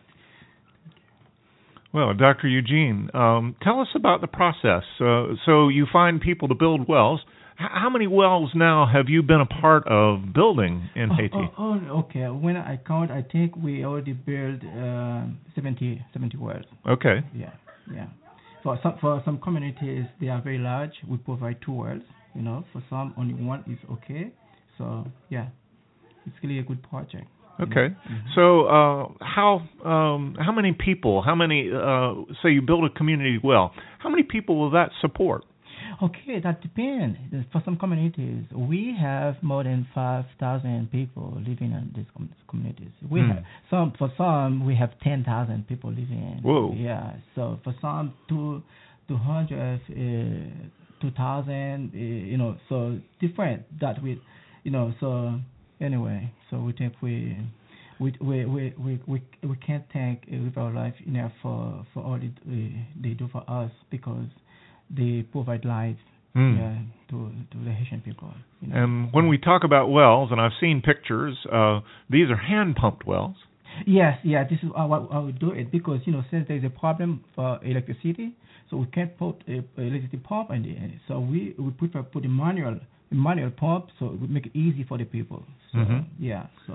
Well, 1.95 2.13
Dr. 2.13 2.49
Eugene, 2.49 3.09
um, 3.15 3.55
tell 3.63 3.81
us 3.81 3.87
about 3.95 4.21
the 4.21 4.27
process. 4.27 4.83
Uh, 5.01 5.35
so 5.47 5.69
you 5.69 5.87
find 5.93 6.21
people 6.21 6.49
to 6.49 6.55
build 6.57 6.89
wells. 6.89 7.21
H- 7.53 7.69
how 7.73 7.89
many 7.89 8.09
wells 8.09 8.51
now 8.53 8.85
have 8.93 9.09
you 9.09 9.23
been 9.23 9.41
a 9.41 9.47
part 9.47 9.87
of 9.87 10.35
building 10.35 10.91
in 10.97 11.11
oh, 11.13 11.15
Haiti? 11.15 11.35
Oh, 11.37 11.51
oh, 11.57 11.99
okay. 12.01 12.27
When 12.27 12.57
I 12.57 12.81
count, 12.85 13.13
I 13.13 13.23
think 13.23 13.55
we 13.55 13.85
already 13.85 14.13
built 14.13 14.65
uh, 14.65 15.27
70, 15.55 16.05
70 16.13 16.37
wells. 16.37 16.65
Okay. 16.85 17.21
Yeah, 17.33 17.53
yeah. 17.93 18.07
For 18.65 18.79
some 18.83 18.97
for 19.01 19.23
some 19.25 19.39
communities, 19.39 20.07
they 20.21 20.29
are 20.29 20.41
very 20.41 20.59
large. 20.59 20.93
We 21.09 21.19
provide 21.19 21.59
two 21.65 21.73
wells. 21.73 22.03
You 22.35 22.43
know, 22.43 22.65
for 22.73 22.83
some 22.91 23.15
only 23.17 23.35
one 23.35 23.63
is 23.71 23.79
okay. 23.93 24.33
So 24.79 25.07
yeah, 25.29 25.49
it's 26.27 26.35
really 26.43 26.59
a 26.59 26.63
good 26.63 26.83
project. 26.83 27.27
Okay. 27.61 27.95
Mm-hmm. 27.95 28.29
So, 28.35 28.67
uh, 28.67 29.09
how 29.21 29.63
um, 29.85 30.37
how 30.41 30.51
many 30.51 30.73
people? 30.73 31.23
How 31.23 31.35
many? 31.35 31.71
Uh, 31.71 32.25
say 32.43 32.51
you 32.51 32.63
build 32.63 32.85
a 32.85 32.91
community 32.91 33.39
well. 33.43 33.73
How 33.99 34.09
many 34.09 34.25
people 34.25 34.59
will 34.59 34.71
that 34.71 34.91
support? 35.01 35.45
Okay, 36.03 36.41
that 36.41 36.61
depends. 36.61 37.17
For 37.53 37.63
some 37.65 37.77
communities, 37.77 38.45
we 38.53 38.97
have 39.01 39.37
more 39.43 39.63
than 39.65 39.87
five 39.95 40.25
thousand 40.41 40.91
people 40.91 41.35
living 41.47 41.73
in 41.73 41.93
these 41.95 42.07
com- 42.17 42.31
communities. 42.49 42.91
We 43.09 43.21
Hmm. 43.21 43.29
have 43.31 43.45
some. 43.71 43.93
For 43.93 44.11
some, 44.17 44.65
we 44.67 44.75
have 44.77 44.99
ten 45.01 45.25
thousand 45.25 45.67
people 45.69 45.91
living. 45.91 46.41
Whoa. 46.43 46.73
Yeah. 46.77 47.15
So 47.35 47.59
for 47.65 47.75
some, 47.81 48.13
two 48.29 48.63
two 49.09 49.17
hundred, 49.17 49.81
uh, 49.91 50.69
two 51.01 51.11
thousand. 51.13 51.93
Uh, 51.95 51.99
you 51.99 52.39
know, 52.39 52.57
so 52.69 52.99
different. 53.21 53.63
That 53.81 54.03
we, 54.03 54.21
you 54.65 54.71
know, 54.71 54.93
so 55.01 55.39
anyway, 55.81 56.33
so 56.51 56.59
we 56.61 56.73
think 56.73 56.95
we. 57.01 57.37
We 58.01 58.13
we 58.21 58.45
we 58.45 58.75
we 58.77 59.01
we, 59.07 59.23
we 59.45 59.57
can't 59.65 59.85
thank 59.93 60.25
uh, 60.27 60.37
River 60.37 60.69
Life 60.75 60.95
enough 61.07 61.31
for 61.41 61.87
for 61.95 62.03
all 62.03 62.17
it, 62.17 62.33
uh, 62.45 62.53
they 63.01 63.11
do 63.11 63.29
for 63.29 63.45
us 63.49 63.71
because 63.89 64.27
they 64.91 65.23
provide 65.33 65.65
life 65.65 65.97
Hmm. 66.35 66.57
yeah, 66.59 66.79
to 67.11 67.31
to 67.53 67.59
the 67.65 67.71
Haitian 67.71 68.01
people. 68.01 68.35
You 68.61 68.69
know. 68.69 68.77
And 68.83 69.13
when 69.13 69.29
we 69.29 69.39
talk 69.39 69.63
about 69.63 69.89
wells, 69.89 70.33
and 70.33 70.41
I've 70.41 70.57
seen 70.61 70.83
pictures, 70.83 71.37
uh, 71.53 71.79
these 72.11 72.29
are 72.29 72.37
hand 72.37 72.75
pumped 72.75 73.07
wells. 73.07 73.37
yes, 73.87 74.19
yeah, 74.25 74.43
this 74.43 74.59
is 74.65 74.71
how, 74.77 74.89
how 75.13 75.23
we 75.27 75.33
do 75.33 75.51
it 75.53 75.71
because 75.71 76.01
you 76.07 76.13
know 76.13 76.25
since 76.33 76.47
there's 76.49 76.65
a 76.65 76.71
problem 76.71 77.23
for 77.37 77.61
electricity, 77.63 78.35
so 78.69 78.77
we 78.79 78.87
can't 78.87 79.17
put 79.17 79.37
a, 79.47 79.63
a 79.79 79.83
electricity 79.83 80.17
pump 80.19 80.51
in 80.51 80.63
the 80.63 80.71
end. 80.77 80.99
So 81.07 81.21
we 81.21 81.55
we 81.57 81.71
prefer 81.71 82.03
put 82.03 82.25
a 82.25 82.29
manual 82.29 82.81
a 83.13 83.15
manual 83.15 83.51
pump 83.51 83.85
so 83.99 84.07
it 84.07 84.21
would 84.21 84.31
make 84.31 84.47
it 84.47 84.57
easy 84.57 84.83
for 84.89 84.99
the 84.99 85.05
people. 85.05 85.45
So 85.71 85.79
Mhm. 85.79 86.05
yeah, 86.19 86.47
so 86.67 86.73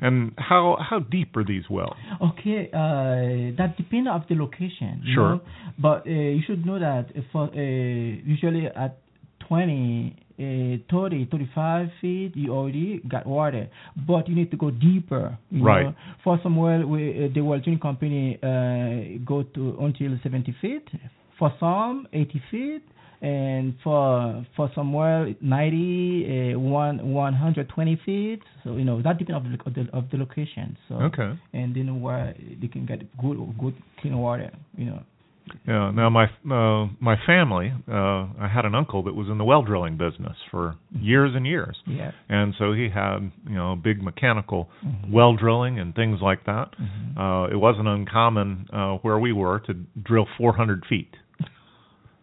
And 0.00 0.32
how 0.38 0.76
how 0.80 0.98
deep 1.00 1.36
are 1.36 1.44
these 1.44 1.64
wells? 1.70 1.96
Okay, 2.20 2.68
uh, 2.72 3.56
that 3.58 3.74
depends 3.76 4.08
of 4.12 4.22
the 4.28 4.34
location. 4.34 5.00
you 5.04 5.14
Sure. 5.14 5.28
know. 5.36 5.40
But 5.78 6.06
uh, 6.06 6.10
you 6.10 6.42
should 6.46 6.64
know 6.66 6.78
that 6.78 7.06
for 7.32 7.44
uh, 7.48 7.56
usually 7.56 8.66
at 8.66 8.98
20, 9.48 10.16
uh, 10.38 10.42
30, 10.90 11.26
35 11.30 11.88
feet, 12.00 12.32
you 12.36 12.52
already 12.52 13.00
got 13.08 13.26
water. 13.26 13.68
But 14.06 14.28
you 14.28 14.34
need 14.34 14.50
to 14.50 14.56
go 14.56 14.70
deeper. 14.70 15.36
Right. 15.50 15.84
Know? 15.86 15.94
For 16.24 16.38
some 16.42 16.56
well, 16.56 16.84
we, 16.86 17.24
uh, 17.24 17.28
the 17.34 17.40
well 17.40 17.58
drilling 17.60 17.80
Company 17.80 18.38
uh, 18.42 19.18
go 19.24 19.42
to 19.54 19.76
until 19.80 20.18
70 20.22 20.54
feet. 20.60 20.88
For 21.38 21.52
some, 21.58 22.06
80 22.12 22.42
feet. 22.50 22.82
And 23.22 23.74
for 23.84 24.44
for 24.56 24.68
somewhere 24.74 25.26
well, 25.26 25.34
90, 25.40 26.54
uh, 26.54 26.58
one 26.58 27.12
120 27.12 28.00
feet. 28.04 28.40
So 28.64 28.76
you 28.76 28.84
know 28.84 29.00
that 29.00 29.16
depends 29.18 29.46
of 29.46 29.52
the 29.52 29.58
of 29.64 29.74
the, 29.74 29.96
of 29.96 30.10
the 30.10 30.16
location. 30.16 30.76
So 30.88 30.96
Okay. 30.96 31.38
and 31.52 31.74
then 31.74 32.00
where 32.00 32.34
they 32.60 32.66
can 32.66 32.84
get 32.84 33.00
good 33.18 33.36
good 33.60 33.74
clean 34.00 34.18
water. 34.18 34.50
You 34.76 34.86
know. 34.86 35.02
Yeah. 35.66 35.90
Now 35.92 36.08
my 36.10 36.24
uh, 36.50 36.88
my 37.00 37.16
family, 37.26 37.72
uh, 37.88 37.92
I 38.40 38.48
had 38.52 38.64
an 38.64 38.74
uncle 38.74 39.02
that 39.04 39.14
was 39.14 39.28
in 39.28 39.38
the 39.38 39.44
well 39.44 39.62
drilling 39.62 39.96
business 39.96 40.36
for 40.50 40.76
years 40.92 41.32
and 41.34 41.46
years, 41.46 41.76
Yeah. 41.86 42.12
and 42.28 42.54
so 42.58 42.72
he 42.72 42.88
had 42.88 43.30
you 43.48 43.54
know 43.54 43.76
big 43.76 44.02
mechanical 44.02 44.68
Mhm. 44.84 45.10
well 45.12 45.34
drilling 45.36 45.78
and 45.78 45.94
things 45.94 46.20
like 46.22 46.44
that. 46.44 46.70
Mhm. 46.80 47.16
Uh, 47.18 47.52
it 47.52 47.56
wasn't 47.56 47.86
uncommon 47.88 48.66
uh, 48.72 48.94
where 49.02 49.18
we 49.18 49.32
were 49.32 49.60
to 49.60 49.74
drill 50.02 50.26
400 50.38 50.84
feet 50.86 51.16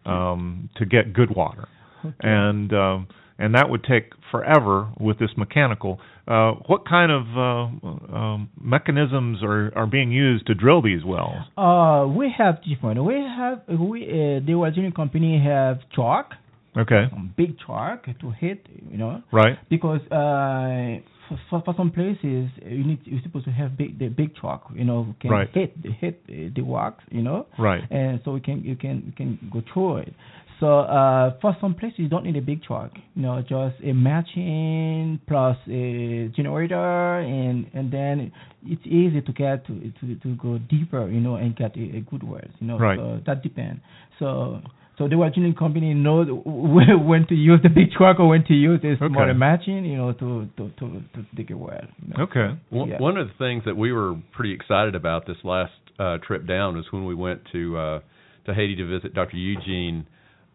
um, 0.04 0.68
to 0.76 0.84
get 0.86 1.12
good 1.12 1.34
water, 1.34 1.68
Okay. 2.04 2.14
and 2.20 2.72
um, 2.72 3.08
and 3.38 3.54
that 3.54 3.68
would 3.70 3.84
take 3.84 4.12
forever 4.30 4.88
with 4.98 5.18
this 5.18 5.30
mechanical. 5.36 5.98
Uh, 6.28 6.52
what 6.66 6.86
kind 6.86 7.10
of 7.10 7.22
uh, 7.36 8.16
um, 8.16 8.50
mechanisms 8.60 9.38
are, 9.42 9.72
are 9.74 9.86
being 9.86 10.12
used 10.12 10.46
to 10.46 10.54
drill 10.54 10.80
these 10.82 11.04
wells? 11.04 11.42
Uh, 11.56 12.06
we 12.06 12.32
have 12.36 12.62
different. 12.62 13.02
We 13.04 13.14
have 13.14 13.62
we 13.68 14.04
uh, 14.04 14.46
the 14.46 14.54
Virginia 14.58 14.92
company 14.92 15.42
have 15.44 15.78
chalk, 15.94 16.32
Okay, 16.76 17.04
big 17.36 17.56
chalk 17.66 18.04
to 18.20 18.30
hit. 18.30 18.66
You 18.90 18.98
know. 18.98 19.22
right. 19.32 19.58
Because 19.68 20.00
uh, 20.12 21.00
for, 21.48 21.62
for 21.64 21.74
some 21.76 21.90
places 21.90 22.50
you 22.64 22.84
need 22.84 23.00
you're 23.04 23.22
supposed 23.22 23.44
to 23.44 23.50
have 23.52 23.76
big 23.76 23.98
the 23.98 24.08
big 24.08 24.34
truck 24.34 24.70
you 24.74 24.84
know, 24.84 25.14
can 25.20 25.30
Right. 25.30 25.48
hit 25.52 25.74
hit 26.00 26.26
the 26.26 26.62
rocks, 26.62 27.04
you 27.10 27.22
know, 27.22 27.46
Right. 27.58 27.82
and 27.90 28.20
so 28.24 28.32
we 28.32 28.40
can 28.40 28.62
you 28.62 28.76
can 28.76 29.02
you 29.06 29.12
can 29.12 29.50
go 29.52 29.62
through 29.72 29.98
it. 29.98 30.14
So 30.60 30.80
uh, 30.80 31.38
for 31.40 31.56
some 31.58 31.74
places 31.74 32.00
you 32.00 32.08
don't 32.08 32.24
need 32.24 32.36
a 32.36 32.42
big 32.42 32.62
truck, 32.62 32.92
you 33.14 33.22
know, 33.22 33.40
just 33.40 33.76
a 33.82 33.92
matching 33.94 35.18
plus 35.26 35.56
a 35.68 36.30
generator, 36.36 37.18
and 37.20 37.66
and 37.72 37.90
then 37.90 38.30
it's 38.66 38.82
easy 38.84 39.22
to 39.22 39.32
get 39.32 39.66
to 39.66 39.92
to, 40.00 40.14
to 40.16 40.34
go 40.36 40.58
deeper, 40.58 41.08
you 41.08 41.20
know, 41.20 41.36
and 41.36 41.56
get 41.56 41.74
a, 41.76 41.96
a 41.96 42.00
good 42.10 42.22
wells, 42.22 42.50
you 42.60 42.66
know. 42.66 42.78
Right. 42.78 42.98
So 42.98 43.20
that 43.26 43.42
depends. 43.42 43.80
So 44.18 44.60
so 45.00 45.08
the 45.08 45.16
Virginia 45.16 45.52
company 45.54 45.94
knows 45.94 46.28
when 46.44 47.06
when 47.08 47.26
to 47.28 47.34
use 47.34 47.60
the 47.62 47.70
big 47.70 47.90
truck 47.96 48.20
or 48.20 48.28
when 48.28 48.44
to 48.44 48.54
use 48.54 48.78
a 48.84 48.96
smaller 48.98 49.30
Okay. 49.30 49.38
matching, 49.38 49.84
you 49.86 49.96
know, 49.96 50.12
to 50.12 50.46
to 50.58 50.68
to, 50.78 50.84
to 51.14 51.26
dig 51.34 51.50
a 51.50 51.56
well. 51.56 51.80
You 52.02 52.08
know. 52.14 52.24
Okay. 52.24 52.48
One, 52.68 52.88
Yeah. 52.90 52.98
one 53.00 53.16
of 53.16 53.26
the 53.28 53.34
things 53.38 53.64
that 53.64 53.76
we 53.76 53.90
were 53.92 54.14
pretty 54.36 54.52
excited 54.52 54.94
about 54.94 55.26
this 55.26 55.38
last 55.42 55.72
uh, 55.98 56.18
trip 56.26 56.46
down 56.46 56.76
was 56.76 56.84
when 56.92 57.04
we 57.06 57.14
went 57.14 57.40
to 57.52 57.76
uh, 57.78 57.98
to 58.46 58.54
Haiti 58.54 58.76
to 58.76 58.86
visit 58.86 59.14
Dr. 59.14 59.36
Eugene. 59.38 60.06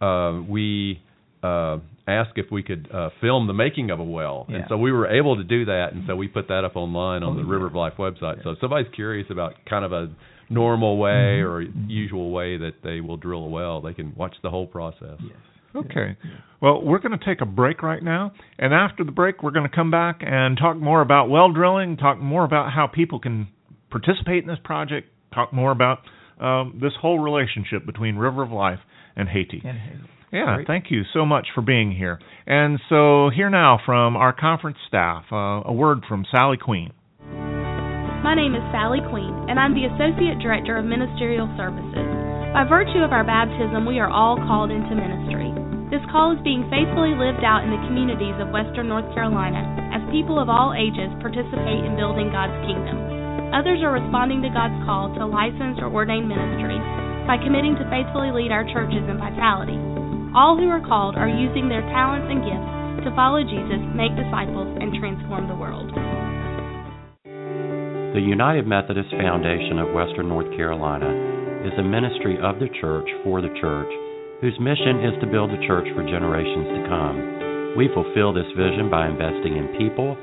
Uh, 0.02 0.42
we 0.48 1.02
uh, 1.44 1.78
asked 2.08 2.36
if 2.38 2.48
we 2.52 2.62
could 2.64 2.88
uh, 2.94 3.10
film 3.22 3.48
the 3.48 3.54
making 3.54 3.90
of 3.92 4.00
a 4.00 4.04
well, 4.04 4.46
and 4.50 4.64
so 4.70 4.78
we 4.78 4.92
were 4.92 5.08
able 5.08 5.36
to 5.38 5.44
do 5.44 5.66
that, 5.66 5.88
and 5.94 6.04
so 6.08 6.16
we 6.16 6.28
put 6.28 6.48
that 6.50 6.64
up 6.66 6.76
online 6.76 7.22
on 7.24 7.34
Oh, 7.34 7.36
the 7.36 7.44
yeah. 7.48 7.52
River 7.54 7.68
of 7.68 7.76
Life 7.76 7.94
website. 7.98 8.44
So 8.44 8.52
if 8.52 8.60
somebody's 8.60 8.92
curious 8.94 9.28
about 9.30 9.54
kind 9.70 9.86
of 9.86 9.92
a 9.92 10.10
normal 10.50 10.98
way 10.98 11.40
Mhm. 11.42 11.50
or 11.50 11.62
usual 11.88 12.32
way 12.32 12.58
that 12.58 12.82
they 12.84 13.02
will 13.02 13.18
drill 13.18 13.46
a 13.46 13.50
well, 13.50 13.82
they 13.82 13.94
can 13.94 14.14
watch 14.16 14.36
the 14.42 14.50
whole 14.50 14.68
process. 14.68 15.18
Yes. 15.22 15.32
Okay. 15.76 16.16
Well, 16.62 16.82
we're 16.82 17.00
going 17.00 17.18
to 17.18 17.26
take 17.26 17.42
a 17.42 17.46
break 17.46 17.84
right 17.84 18.02
now, 18.02 18.32
and 18.58 18.74
after 18.74 19.04
the 19.04 19.12
break, 19.12 19.44
we're 19.44 19.52
going 19.52 19.68
to 19.70 19.76
come 19.76 19.92
back 19.92 20.22
and 20.26 20.58
talk 20.58 20.78
more 20.78 21.02
about 21.02 21.30
well 21.30 21.52
drilling, 21.52 21.98
talk 21.98 22.18
more 22.20 22.46
about 22.46 22.72
how 22.72 22.88
people 22.88 23.20
can 23.20 23.48
participate 23.90 24.44
in 24.44 24.48
this 24.48 24.60
project, 24.64 25.10
talk 25.34 25.52
more 25.52 25.72
about 25.72 26.00
um, 26.40 26.78
this 26.82 26.94
whole 27.02 27.20
relationship 27.20 27.86
between 27.86 28.18
River 28.18 28.42
of 28.44 28.52
Life 28.52 28.80
and 29.16 29.28
Haiti. 29.30 29.62
Can 29.62 29.76
have- 29.78 30.10
Yeah, 30.34 30.56
Great. 30.56 30.68
thank 30.68 30.92
you 30.92 31.04
so 31.14 31.26
much 31.26 31.48
for 31.56 31.62
being 31.62 31.92
here. 31.92 32.20
And 32.46 32.78
so, 32.90 33.30
here 33.30 33.50
now 33.50 33.78
from 33.86 34.18
our 34.18 34.34
conference 34.34 34.78
staff, 34.88 35.24
uh, 35.32 35.62
a 35.66 35.72
word 35.72 36.04
from 36.10 36.26
Sally 36.26 36.58
Queen. 36.58 36.92
My 38.26 38.34
name 38.34 38.58
is 38.58 38.66
Sally 38.74 39.06
Queen, 39.14 39.30
and 39.46 39.62
I'm 39.62 39.78
the 39.78 39.86
Associate 39.86 40.42
Director 40.42 40.82
of 40.82 40.90
Ministerial 40.90 41.46
Services. 41.54 42.10
By 42.58 42.66
virtue 42.66 43.06
of 43.06 43.14
our 43.14 43.22
baptism, 43.22 43.86
we 43.86 44.02
are 44.02 44.10
all 44.10 44.34
called 44.50 44.74
into 44.74 44.98
ministry. 44.98 45.54
This 45.94 46.02
call 46.10 46.34
is 46.34 46.42
being 46.42 46.66
faithfully 46.74 47.14
lived 47.14 47.46
out 47.46 47.62
in 47.62 47.70
the 47.70 47.86
communities 47.86 48.34
of 48.42 48.50
Western 48.50 48.90
North 48.90 49.06
Carolina 49.14 49.62
as 49.94 50.02
people 50.10 50.42
of 50.42 50.50
all 50.50 50.74
ages 50.74 51.14
participate 51.22 51.86
in 51.86 51.94
building 51.94 52.34
God's 52.34 52.58
kingdom. 52.66 52.98
Others 53.54 53.86
are 53.86 53.94
responding 53.94 54.42
to 54.42 54.50
God's 54.50 54.82
call 54.90 55.14
to 55.14 55.22
licensed 55.22 55.86
or 55.86 55.94
ordained 55.94 56.26
ministry 56.26 56.82
by 57.30 57.38
committing 57.38 57.78
to 57.78 57.86
faithfully 57.94 58.34
lead 58.34 58.50
our 58.50 58.66
churches 58.74 59.06
in 59.06 59.22
vitality. 59.22 59.78
All 60.34 60.58
who 60.58 60.66
are 60.74 60.82
called 60.82 61.14
are 61.14 61.30
using 61.30 61.70
their 61.70 61.86
talents 61.94 62.26
and 62.26 62.42
gifts 62.42 63.06
to 63.06 63.14
follow 63.14 63.46
Jesus, 63.46 63.86
make 63.94 64.18
disciples, 64.18 64.74
and 64.82 64.98
transform 64.98 65.46
the 65.46 65.54
world. 65.54 65.94
The 68.16 68.24
United 68.24 68.64
Methodist 68.64 69.12
Foundation 69.12 69.76
of 69.76 69.92
Western 69.92 70.32
North 70.32 70.48
Carolina 70.56 71.12
is 71.68 71.76
a 71.76 71.84
ministry 71.84 72.40
of 72.40 72.64
the 72.64 72.72
church 72.80 73.04
for 73.28 73.44
the 73.44 73.52
church 73.60 73.92
whose 74.40 74.56
mission 74.56 75.04
is 75.04 75.20
to 75.20 75.28
build 75.28 75.52
the 75.52 75.60
church 75.68 75.84
for 75.92 76.00
generations 76.08 76.80
to 76.80 76.88
come. 76.88 77.76
We 77.76 77.92
fulfill 77.92 78.32
this 78.32 78.48
vision 78.56 78.88
by 78.88 79.12
investing 79.12 79.60
in 79.60 79.76
people 79.76 80.16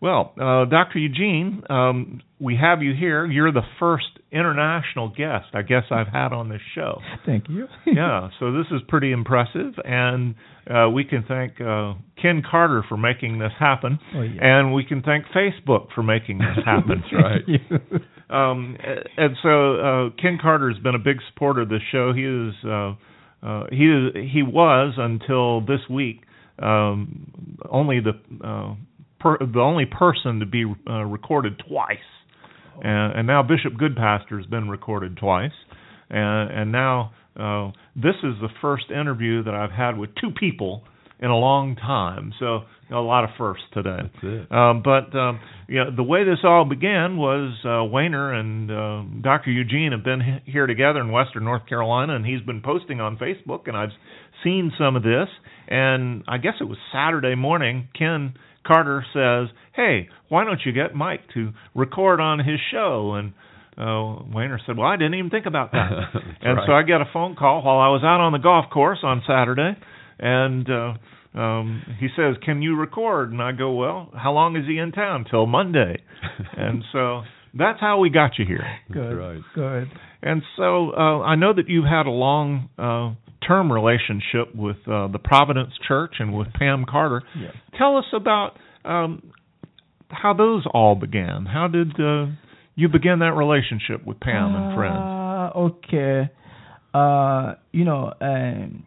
Well, 0.03 0.33
uh, 0.35 0.65
Dr. 0.65 0.99
Eugene, 0.99 1.63
um, 1.69 2.21
we 2.37 2.57
have 2.57 2.81
you 2.81 2.93
here. 2.93 3.25
You're 3.25 3.53
the 3.53 3.61
first 3.79 4.07
international 4.33 5.07
guest 5.07 5.45
I 5.53 5.61
guess 5.61 5.83
I've 5.91 6.09
had 6.11 6.33
on 6.33 6.49
this 6.49 6.59
show. 6.75 6.99
Thank 7.25 7.47
you. 7.47 7.67
yeah, 7.85 8.27
so 8.37 8.51
this 8.51 8.65
is 8.71 8.81
pretty 8.89 9.13
impressive, 9.13 9.75
and 9.85 10.35
uh, 10.69 10.89
we 10.89 11.05
can 11.05 11.23
thank 11.25 11.53
uh, 11.61 11.93
Ken 12.21 12.43
Carter 12.49 12.83
for 12.89 12.97
making 12.97 13.39
this 13.39 13.53
happen, 13.57 13.97
oh, 14.13 14.21
yeah. 14.23 14.41
and 14.41 14.73
we 14.73 14.83
can 14.83 15.03
thank 15.03 15.23
Facebook 15.27 15.87
for 15.95 16.03
making 16.03 16.39
this 16.39 16.65
happen. 16.65 17.01
That's 17.11 17.23
right. 17.23 18.01
Um, 18.33 18.77
and 19.17 19.35
so 19.43 19.75
uh, 19.75 20.09
Ken 20.19 20.39
Carter 20.41 20.71
has 20.71 20.81
been 20.81 20.95
a 20.95 20.99
big 20.99 21.17
supporter 21.31 21.61
of 21.61 21.69
this 21.69 21.81
show. 21.91 22.13
He 22.13 22.23
is 22.23 22.53
uh, 22.65 22.95
uh, 23.45 23.65
he 23.69 23.85
is 23.85 24.31
he 24.33 24.41
was 24.41 24.95
until 24.97 25.61
this 25.61 25.81
week 25.89 26.21
um, 26.61 27.61
only 27.69 27.99
the 27.99 28.13
uh, 28.45 28.75
per, 29.19 29.37
the 29.39 29.59
only 29.59 29.85
person 29.85 30.39
to 30.39 30.45
be 30.45 30.65
uh, 30.89 31.03
recorded 31.03 31.61
twice, 31.67 31.97
and, 32.81 33.19
and 33.19 33.27
now 33.27 33.43
Bishop 33.43 33.73
Goodpaster 33.73 34.37
has 34.37 34.47
been 34.47 34.67
recorded 34.67 35.17
twice, 35.17 35.51
and, 36.09 36.51
and 36.51 36.71
now 36.71 37.11
uh, 37.39 37.71
this 37.95 38.15
is 38.23 38.33
the 38.41 38.49
first 38.61 38.85
interview 38.89 39.43
that 39.43 39.53
I've 39.53 39.71
had 39.71 39.97
with 39.97 40.09
two 40.19 40.31
people 40.31 40.83
in 41.19 41.29
a 41.29 41.37
long 41.37 41.75
time. 41.75 42.33
So 42.39 42.61
a 42.93 42.99
lot 42.99 43.23
of 43.23 43.31
firsts 43.37 43.65
today. 43.73 43.97
That's 44.01 44.23
it. 44.23 44.51
Um, 44.51 44.83
but 44.83 45.15
um, 45.17 45.39
you 45.67 45.83
know, 45.83 45.95
the 45.95 46.03
way 46.03 46.23
this 46.23 46.39
all 46.43 46.65
began 46.65 47.17
was 47.17 47.53
uh, 47.65 47.83
Wayner 47.83 48.33
and 48.33 48.71
uh, 48.71 49.21
Dr. 49.21 49.51
Eugene 49.51 49.91
have 49.91 50.03
been 50.03 50.41
here 50.45 50.67
together 50.67 50.99
in 50.99 51.11
Western 51.11 51.43
North 51.43 51.67
Carolina, 51.67 52.15
and 52.15 52.25
he's 52.25 52.41
been 52.41 52.61
posting 52.61 53.01
on 53.01 53.17
Facebook, 53.17 53.67
and 53.67 53.75
I've 53.75 53.89
seen 54.43 54.71
some 54.77 54.95
of 54.95 55.03
this. 55.03 55.27
And 55.67 56.23
I 56.27 56.37
guess 56.37 56.53
it 56.59 56.65
was 56.65 56.77
Saturday 56.91 57.35
morning. 57.35 57.87
Ken 57.97 58.33
Carter 58.65 59.05
says, 59.13 59.55
"Hey, 59.75 60.09
why 60.29 60.43
don't 60.43 60.59
you 60.65 60.71
get 60.71 60.95
Mike 60.95 61.21
to 61.33 61.51
record 61.73 62.19
on 62.19 62.39
his 62.39 62.59
show?" 62.71 63.15
And 63.15 63.33
uh, 63.77 64.23
Wayner 64.33 64.59
said, 64.65 64.77
"Well, 64.77 64.87
I 64.87 64.97
didn't 64.97 65.15
even 65.15 65.29
think 65.29 65.45
about 65.45 65.71
that." 65.71 65.91
and 66.41 66.57
right. 66.57 66.67
so 66.67 66.73
I 66.73 66.83
got 66.83 67.01
a 67.01 67.09
phone 67.11 67.35
call 67.35 67.63
while 67.63 67.79
I 67.79 67.89
was 67.89 68.01
out 68.03 68.21
on 68.21 68.33
the 68.33 68.39
golf 68.39 68.65
course 68.71 68.99
on 69.03 69.23
Saturday, 69.27 69.77
and 70.19 70.69
uh, 70.69 70.93
um, 71.35 71.97
he 71.99 72.07
says, 72.15 72.35
"Can 72.43 72.61
you 72.61 72.75
record?" 72.77 73.31
And 73.31 73.41
I 73.41 73.51
go, 73.51 73.73
"Well, 73.73 74.09
how 74.15 74.33
long 74.33 74.55
is 74.55 74.65
he 74.67 74.77
in 74.77 74.91
town? 74.91 75.25
Till 75.29 75.45
Monday." 75.45 76.01
and 76.57 76.83
so 76.91 77.21
that's 77.53 77.79
how 77.79 77.99
we 77.99 78.09
got 78.09 78.37
you 78.37 78.45
here. 78.45 78.65
Good. 78.91 79.13
right. 79.13 79.41
Good. 79.55 79.91
And 80.21 80.41
so 80.57 80.91
uh, 80.91 81.21
I 81.21 81.35
know 81.35 81.53
that 81.53 81.67
you've 81.67 81.85
had 81.85 82.05
a 82.05 82.11
long 82.11 82.69
uh, 82.77 83.15
term 83.45 83.71
relationship 83.71 84.55
with 84.55 84.77
uh, 84.87 85.07
the 85.07 85.19
Providence 85.23 85.73
Church 85.87 86.15
and 86.19 86.33
with 86.33 86.47
Pam 86.53 86.85
Carter. 86.89 87.23
Yes. 87.39 87.53
Tell 87.77 87.97
us 87.97 88.05
about 88.13 88.51
um, 88.85 89.31
how 90.09 90.33
those 90.33 90.65
all 90.73 90.95
began. 90.95 91.45
How 91.45 91.67
did 91.67 91.99
uh, 91.99 92.27
you 92.75 92.89
begin 92.89 93.19
that 93.19 93.33
relationship 93.33 94.05
with 94.05 94.19
Pam 94.19 94.55
and 94.55 94.75
friends? 94.75 94.97
Uh, 94.97 95.59
okay. 95.59 96.31
Uh, 96.93 97.55
you 97.71 97.85
know, 97.85 98.13
um, 98.21 98.85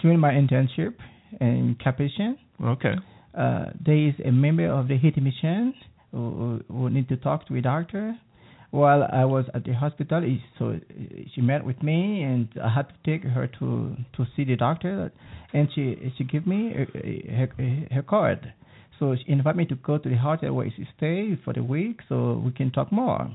during 0.00 0.20
my 0.20 0.32
internship 0.32 0.94
in 1.40 1.76
Cap-Haïtien, 1.82 2.36
Okay. 2.62 2.94
uh, 3.36 3.66
there 3.84 3.96
is 4.08 4.14
a 4.24 4.30
member 4.30 4.66
of 4.70 4.88
the 4.88 4.96
Haiti 4.96 5.20
Mission 5.20 5.74
who, 6.12 6.60
who 6.70 6.90
need 6.90 7.08
to 7.08 7.16
talk 7.16 7.46
to 7.48 7.56
a 7.56 7.60
doctor. 7.60 8.16
While 8.70 9.04
I 9.12 9.24
was 9.24 9.44
at 9.54 9.62
the 9.64 9.72
hospital, 9.72 10.20
so 10.58 10.80
she 11.32 11.40
met 11.40 11.64
with 11.64 11.80
me, 11.80 12.24
and 12.24 12.48
I 12.60 12.68
had 12.74 12.88
to 12.88 12.94
take 13.04 13.22
her 13.22 13.46
to 13.60 13.94
to 14.16 14.26
see 14.34 14.42
the 14.42 14.56
doctor, 14.56 15.12
and 15.52 15.68
she 15.72 16.12
she 16.18 16.24
gave 16.24 16.44
me 16.44 16.72
uh, 16.74 17.36
her, 17.36 17.48
her 17.92 18.02
card. 18.02 18.52
So 18.98 19.14
she 19.14 19.30
invited 19.30 19.56
me 19.58 19.66
to 19.66 19.76
go 19.76 19.98
to 19.98 20.08
the 20.08 20.16
hotel 20.16 20.52
where 20.54 20.68
she 20.76 20.88
stay 20.96 21.36
for 21.44 21.52
the 21.52 21.62
week, 21.62 22.00
so 22.08 22.42
we 22.44 22.50
can 22.50 22.72
talk 22.72 22.90
more. 22.90 23.30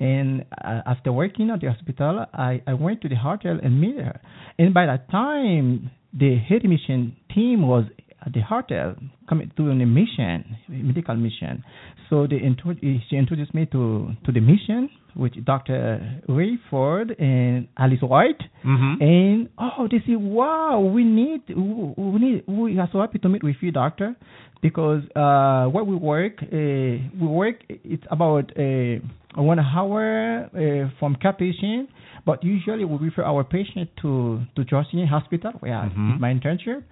And 0.00 0.44
uh, 0.64 0.80
after 0.86 1.12
working 1.12 1.50
at 1.50 1.60
the 1.60 1.68
hospital, 1.72 2.26
I, 2.32 2.60
I 2.66 2.74
went 2.74 3.00
to 3.02 3.08
the 3.08 3.16
hotel 3.16 3.60
and 3.62 3.80
met 3.80 3.96
her. 4.04 4.20
And 4.58 4.74
by 4.74 4.86
that 4.86 5.08
time, 5.10 5.90
the 6.12 6.36
Haiti 6.36 6.68
mission 6.68 7.16
team 7.34 7.66
was 7.66 7.84
at 8.24 8.32
the 8.32 8.40
hotel 8.40 8.94
coming 9.28 9.50
doing 9.56 9.80
a 9.80 9.86
mission, 9.86 10.56
medical 10.68 11.14
mission. 11.16 11.64
So 12.08 12.26
they 12.26 12.36
intro- 12.36 12.76
she 12.80 13.16
introduced 13.16 13.54
me 13.54 13.66
to, 13.66 14.10
to 14.24 14.32
the 14.32 14.40
mission 14.40 14.90
with 15.16 15.32
Dr. 15.44 16.20
Ray 16.28 16.58
Ford 16.70 17.14
and 17.18 17.68
Alice 17.76 18.00
White. 18.02 18.40
Mm-hmm. 18.64 19.02
And 19.02 19.48
oh, 19.58 19.88
they 19.90 19.98
say, 20.06 20.16
wow, 20.16 20.80
we 20.80 21.04
need, 21.04 21.42
we 21.48 22.18
need, 22.18 22.44
we 22.46 22.78
are 22.78 22.88
so 22.92 23.00
happy 23.00 23.18
to 23.20 23.28
meet 23.28 23.42
with 23.42 23.56
you, 23.60 23.70
doctor, 23.72 24.16
because 24.62 25.02
uh, 25.16 25.66
what 25.70 25.86
we 25.86 25.96
work, 25.96 26.34
uh, 26.42 26.46
we 26.52 27.26
work, 27.26 27.56
it's 27.68 28.04
about 28.10 28.50
uh, 28.58 28.96
one 29.40 29.58
hour 29.58 30.48
uh, 30.54 30.90
from 30.98 31.16
Cap-Haïtien, 31.16 31.86
but 32.26 32.42
usually 32.44 32.84
we 32.84 32.98
refer 32.98 33.22
our 33.22 33.44
patient 33.44 33.88
to 34.02 34.40
to 34.56 34.64
Justinian 34.64 35.08
Hospital, 35.08 35.52
where 35.60 35.74
I 35.74 35.88
Mhm. 35.88 36.12
did 36.12 36.20
my 36.20 36.30
internship, 36.34 36.82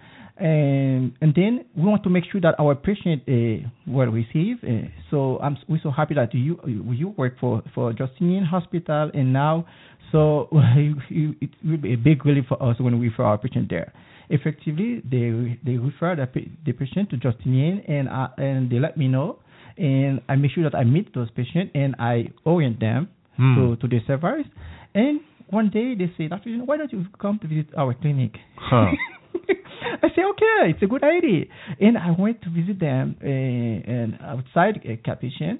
and 0.41 1.13
and 1.21 1.35
then 1.35 1.65
we 1.77 1.85
want 1.85 2.03
to 2.05 2.11
make 2.11 2.25
sure 2.31 2.41
that 2.41 2.55
our 2.59 2.75
patient 2.75 3.23
uh, 3.29 3.69
will 3.87 4.07
receive. 4.11 4.57
Uh, 4.63 4.89
so 5.11 5.39
I'm 5.41 5.57
we're 5.69 5.81
so 5.83 5.91
happy 5.91 6.15
that 6.15 6.33
you 6.35 6.59
you 6.67 7.09
work 7.17 7.35
for 7.41 7.63
for 7.75 7.93
Justinian 7.93 8.45
Hospital, 8.45 9.11
and 9.15 9.33
now 9.33 9.67
so 10.13 10.49
it 10.53 11.51
will 11.65 11.77
be 11.79 11.93
a 11.93 11.97
big 11.97 12.25
relief 12.25 12.45
for 12.49 12.63
us 12.63 12.77
when 12.81 12.99
we 12.99 13.09
refer 13.09 13.25
our 13.25 13.39
patient 13.39 13.69
there. 13.69 13.93
effectively 14.31 15.01
they 15.11 15.59
they 15.65 15.77
refer 15.79 16.15
the, 16.15 16.27
the 16.67 16.73
patient 16.73 17.11
to 17.11 17.17
Justinian, 17.17 17.81
and 17.89 18.09
uh, 18.09 18.29
and 18.39 18.71
they 18.71 18.79
let 18.79 18.97
me 18.97 19.09
know, 19.09 19.39
and 19.77 20.21
I 20.29 20.37
make 20.37 20.53
sure 20.53 20.65
that 20.65 20.75
I 20.77 20.85
meet 20.85 21.15
those 21.15 21.31
patients 21.31 21.73
and 21.75 21.95
I 21.99 22.31
orient 22.45 22.81
them 22.81 23.09
Hmm. 23.39 23.55
to 23.55 23.77
to 23.77 23.87
the 23.87 24.01
service. 24.07 24.47
And 24.95 25.21
one 25.51 25.71
day 25.71 25.95
they 25.95 26.11
say, 26.19 26.27
Doctor, 26.27 26.51
why 26.67 26.77
don't 26.77 26.93
you 26.93 27.07
come 27.23 27.39
to 27.39 27.47
visit 27.47 27.69
our 27.77 27.95
clinic? 27.95 28.33
Huh. 28.57 28.91
I 30.03 30.09
say, 30.15 30.23
okay, 30.23 30.71
it's 30.71 30.83
a 30.83 30.87
good 30.87 31.05
idea. 31.05 31.47
And 31.81 31.97
I 31.97 32.11
went 32.19 32.43
to 32.43 32.51
visit 32.51 32.81
them 32.81 33.17
uh, 33.23 33.27
and 33.27 34.19
outside 34.23 34.81
uh, 34.85 34.97
Cap-Haïtien. 35.05 35.59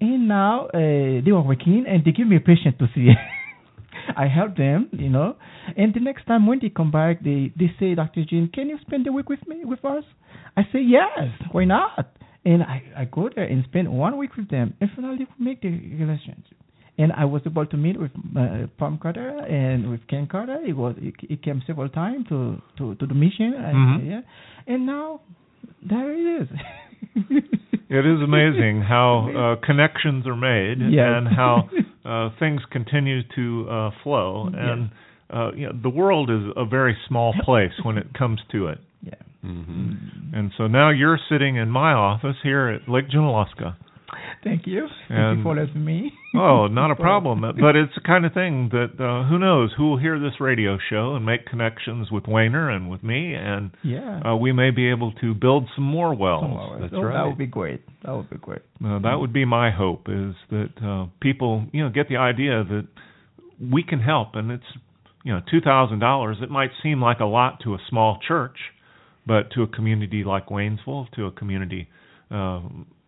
And 0.00 0.28
now 0.28 0.66
uh, 0.66 1.24
they 1.24 1.32
were 1.32 1.42
working 1.42 1.84
and 1.88 2.04
they 2.04 2.12
give 2.12 2.26
me 2.26 2.36
a 2.36 2.40
patient 2.40 2.78
to 2.78 2.86
see. 2.94 3.08
I 4.16 4.26
help 4.28 4.56
them, 4.56 4.88
you 4.92 5.08
know. 5.08 5.36
And 5.76 5.94
the 5.94 6.00
next 6.00 6.26
time 6.26 6.46
when 6.46 6.58
they 6.60 6.68
come 6.68 6.90
back, 6.90 7.22
they, 7.22 7.52
they 7.56 7.72
say, 7.80 7.94
Dr. 7.94 8.24
Jean, 8.28 8.50
can 8.52 8.68
you 8.68 8.78
spend 8.82 9.06
the 9.06 9.12
week 9.12 9.28
with 9.28 9.46
me, 9.46 9.64
with 9.64 9.84
us? 9.84 10.04
I 10.56 10.62
say, 10.72 10.80
yes, 10.80 11.30
why 11.52 11.64
not? 11.64 12.14
And 12.44 12.62
I, 12.62 12.82
I 12.96 13.04
go 13.06 13.28
there 13.34 13.44
and 13.44 13.64
spend 13.64 13.92
one 13.92 14.18
week 14.18 14.36
with 14.36 14.48
them. 14.50 14.74
And 14.80 14.90
finally 14.94 15.26
we 15.38 15.44
make 15.44 15.62
the 15.62 15.70
relationship 15.70 16.56
and 16.98 17.12
I 17.12 17.24
was 17.24 17.42
able 17.46 17.66
to 17.66 17.76
meet 17.76 17.98
with 18.00 18.10
uh, 18.36 18.66
Pam 18.78 18.98
Carter 18.98 19.28
and 19.40 19.90
with 19.90 20.00
Ken 20.08 20.26
Carter. 20.26 20.58
It 20.66 20.72
was 20.76 20.94
it, 20.98 21.14
he 21.20 21.36
came 21.36 21.62
several 21.66 21.88
times 21.88 22.26
to, 22.28 22.60
to, 22.78 22.94
to 22.96 23.06
the 23.06 23.14
mission, 23.14 23.52
and, 23.54 23.76
Mhm. 23.76 24.10
yeah, 24.10 24.20
and 24.74 24.86
now 24.86 25.20
there 25.82 26.12
it 26.12 26.42
is. 26.42 26.48
It 27.88 28.04
is 28.04 28.20
amazing 28.20 28.82
how 28.82 29.56
uh, 29.60 29.64
connections 29.64 30.26
are 30.26 30.34
made 30.34 30.78
Yes. 30.80 31.06
and 31.06 31.28
how 31.28 31.70
uh, 32.04 32.30
things 32.40 32.60
continue 32.72 33.20
to 33.36 33.68
uh, 33.70 33.90
flow. 34.02 34.50
And 34.52 34.90
uh, 35.32 35.52
you 35.54 35.66
know, 35.66 35.72
the 35.80 35.88
world 35.88 36.28
is 36.28 36.42
a 36.56 36.64
very 36.66 36.96
small 37.06 37.32
place 37.44 37.70
when 37.84 37.96
it 37.96 38.12
comes 38.12 38.40
to 38.52 38.66
it. 38.68 38.78
yeah. 39.02 39.14
hmm 39.40 39.92
And 40.34 40.50
so 40.58 40.66
now 40.66 40.90
you're 40.90 41.18
sitting 41.30 41.56
in 41.56 41.70
my 41.70 41.92
office 41.92 42.36
here 42.42 42.66
at 42.68 42.88
Lake 42.88 43.08
Junaluska. 43.08 43.76
Thank 44.44 44.66
you. 44.66 44.86
And- 45.08 45.08
Thank 45.08 45.38
you 45.38 45.42
for 45.42 45.56
letting 45.56 45.84
me. 45.84 46.12
Oh, 46.34 46.66
not 46.66 46.90
a 46.90 46.94
problem. 47.08 47.40
But 47.60 47.76
it's 47.76 47.94
the 47.94 48.00
kind 48.06 48.24
of 48.24 48.32
thing 48.32 48.68
that 48.72 48.92
uh, 49.02 49.28
who 49.28 49.38
knows 49.38 49.70
who 49.76 49.90
will 49.90 49.98
hear 49.98 50.18
this 50.18 50.40
radio 50.40 50.78
show 50.90 51.14
and 51.16 51.24
make 51.26 51.46
connections 51.46 52.10
with 52.10 52.24
Wayner 52.28 52.70
and 52.70 52.88
with 52.90 53.02
me, 53.02 53.34
and 53.34 53.70
Yeah. 53.82 54.20
uh, 54.24 54.36
we 54.36 54.52
may 54.52 54.70
be 54.70 54.90
able 54.90 55.12
to 55.20 55.34
build 55.34 55.68
some 55.74 55.84
more 55.84 56.14
wells. 56.14 56.42
Somewhere. 56.44 56.80
that's 56.80 56.92
oh, 56.96 57.02
That 57.08 57.24
would 57.26 57.38
be 57.38 57.46
great. 57.46 57.82
That 58.04 58.12
would 58.14 58.30
be 58.30 58.36
great. 58.36 58.62
Uh, 58.84 58.98
that 59.00 59.16
would 59.18 59.32
be 59.32 59.44
my 59.44 59.70
hope 59.70 60.08
is 60.08 60.34
that 60.50 60.70
uh, 60.84 61.06
people, 61.20 61.66
you 61.72 61.82
know, 61.82 61.90
get 61.90 62.08
the 62.08 62.16
idea 62.18 62.62
that 62.64 62.86
we 63.60 63.82
can 63.82 64.00
help, 64.00 64.34
and 64.34 64.50
it's, 64.52 64.70
you 65.24 65.32
know, 65.32 65.40
two 65.50 65.60
thousand 65.60 65.98
dollars. 66.00 66.36
It 66.42 66.50
might 66.50 66.70
seem 66.82 67.00
like 67.00 67.20
a 67.20 67.24
lot 67.24 67.60
to 67.64 67.74
a 67.74 67.78
small 67.88 68.18
church, 68.28 68.56
but 69.26 69.50
to 69.52 69.62
a 69.62 69.66
community 69.66 70.22
like 70.24 70.48
Waynesville, 70.48 71.10
to 71.16 71.24
a 71.26 71.32
community 71.32 71.88
uh, 72.30 72.60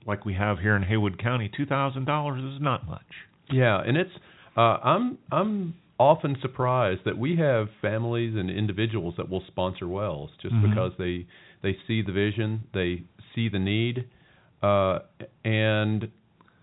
like 0.08 0.24
we 0.24 0.34
have 0.34 0.58
here 0.58 0.74
in 0.74 0.82
Haywood 0.82 1.22
County, 1.22 1.48
two 1.54 1.66
thousand 1.66 2.06
dollars 2.06 2.42
is 2.42 2.60
not 2.60 2.86
much. 2.86 3.04
Yeah, 3.52 3.80
and 3.86 3.96
it's 3.96 4.10
uh, 4.56 4.78
I'm 4.82 5.18
I'm 5.30 5.74
often 6.00 6.36
surprised 6.40 7.02
that 7.04 7.18
we 7.18 7.36
have 7.36 7.68
families 7.82 8.34
and 8.36 8.50
individuals 8.50 9.14
that 9.18 9.28
will 9.28 9.42
sponsor 9.46 9.86
wells 9.86 10.30
just 10.42 10.54
Mhm. 10.54 10.70
because 10.70 10.92
they 10.98 11.26
they 11.62 11.76
see 11.86 12.02
the 12.02 12.12
vision, 12.12 12.62
they 12.72 13.02
see 13.34 13.48
the 13.48 13.58
need, 13.58 14.06
uh, 14.62 15.00
and 15.44 16.08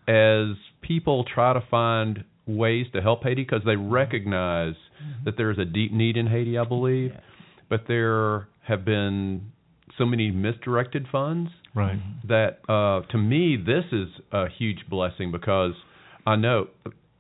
as 0.07 0.55
people 0.81 1.23
try 1.23 1.53
to 1.53 1.61
find 1.61 2.23
ways 2.47 2.87
to 2.93 3.01
help 3.01 3.23
Haiti 3.23 3.43
because 3.43 3.63
they 3.65 3.75
recognize 3.75 4.75
that 5.23 5.35
there 5.37 5.51
is 5.51 5.57
a 5.57 5.65
deep 5.65 5.91
need 5.91 6.15
in 6.15 6.27
Haiti, 6.27 6.57
I 6.57 6.63
believe, 6.63 7.11
Yeah. 7.11 7.19
but 7.69 7.87
there 7.87 8.47
have 8.63 8.85
been 8.85 9.51
so 9.97 10.05
many 10.05 10.31
misdirected 10.31 11.07
funds 11.07 11.51
Right. 11.75 11.99
that 12.27 12.59
uh 12.69 13.01
to 13.11 13.17
me 13.17 13.57
this 13.57 13.83
is 13.91 14.07
a 14.31 14.45
huge 14.57 14.79
blessing 14.89 15.31
because 15.31 15.73
I 16.25 16.35
know 16.37 16.67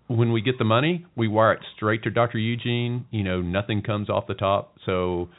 when 0.07 0.31
we 0.31 0.41
get 0.41 0.57
the 0.59 0.63
money, 0.65 1.05
we 1.15 1.27
wire 1.27 1.53
it 1.53 1.59
straight 1.75 2.03
to 2.03 2.11
Dr. 2.11 2.37
Eugene, 2.37 3.05
you 3.09 3.23
know, 3.23 3.41
nothing 3.41 3.81
comes 3.81 4.07
off 4.09 4.27
the 4.27 4.35
top. 4.35 4.75
So 4.85 5.29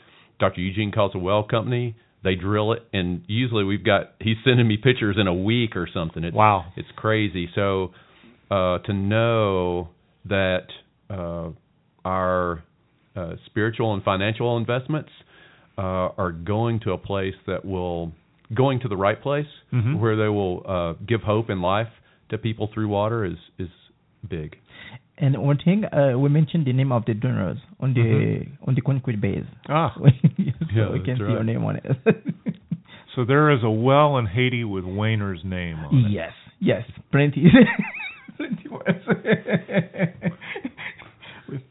Dr. 0.40 0.60
Eugene 0.60 0.90
calls 0.92 1.12
a 1.14 1.18
well 1.18 1.44
company, 1.44 1.96
they 2.24 2.34
drill 2.34 2.72
it 2.72 2.82
and 2.92 3.22
usually 3.26 3.64
we've 3.64 3.84
got 3.84 4.12
he's 4.20 4.36
sending 4.44 4.66
me 4.68 4.76
pictures 4.76 5.16
in 5.18 5.26
a 5.26 5.34
week 5.34 5.76
or 5.76 5.88
something. 5.92 6.22
It's 6.24 6.34
Wow. 6.36 6.66
it's 6.76 6.88
crazy. 6.96 7.48
So 7.54 7.92
uh 8.50 8.78
to 8.80 8.92
know 8.92 9.88
that 10.26 10.66
uh 11.10 11.50
our 12.04 12.62
uh, 13.16 13.34
spiritual 13.46 13.94
and 13.94 14.02
financial 14.04 14.56
investments 14.58 15.10
uh, 15.78 15.82
are 16.16 16.32
going 16.32 16.80
to 16.80 16.92
a 16.92 16.98
place 16.98 17.34
that 17.46 17.64
will 17.64 18.12
going 18.54 18.80
to 18.80 18.88
the 18.88 18.96
right 18.96 19.20
place 19.20 19.48
Mhm. 19.72 19.98
where 19.98 20.16
they 20.16 20.28
will 20.28 20.62
uh, 20.66 20.92
give 21.06 21.22
hope 21.22 21.48
and 21.50 21.60
life 21.62 21.88
to 22.30 22.38
people 22.38 22.66
through 22.72 22.88
water 22.88 23.24
is 23.24 23.38
is 23.58 23.70
big. 24.28 24.56
And 25.18 25.36
one 25.38 25.56
thing, 25.64 25.84
uh, 25.86 26.18
we 26.18 26.28
mentioned 26.28 26.66
the 26.66 26.72
name 26.74 26.92
of 26.92 27.04
the 27.06 27.14
donors 27.14 27.58
on 27.80 27.94
the 27.94 28.46
on 28.66 28.74
the 28.74 28.82
concrete 28.82 29.20
base. 29.20 29.46
Ah, 29.68 29.94
so 29.98 30.04
Yeah, 30.74 30.90
we 30.92 31.00
can 31.00 31.16
see 31.16 31.32
your 31.32 31.44
name 31.44 31.64
on 31.64 31.76
it. 31.76 31.84
so 33.14 33.24
there 33.24 33.50
is 33.50 33.62
a 33.62 33.70
well 33.70 34.18
in 34.18 34.26
Haiti 34.26 34.64
with 34.64 34.84
Wayner's 34.84 35.42
name 35.44 35.78
on 35.78 35.94
it. 36.06 36.10
yes, 36.10 36.32
yes, 36.60 36.84
plenty, 37.10 37.44
plenty 38.36 38.68
more. 38.68 38.84
With 41.48 41.62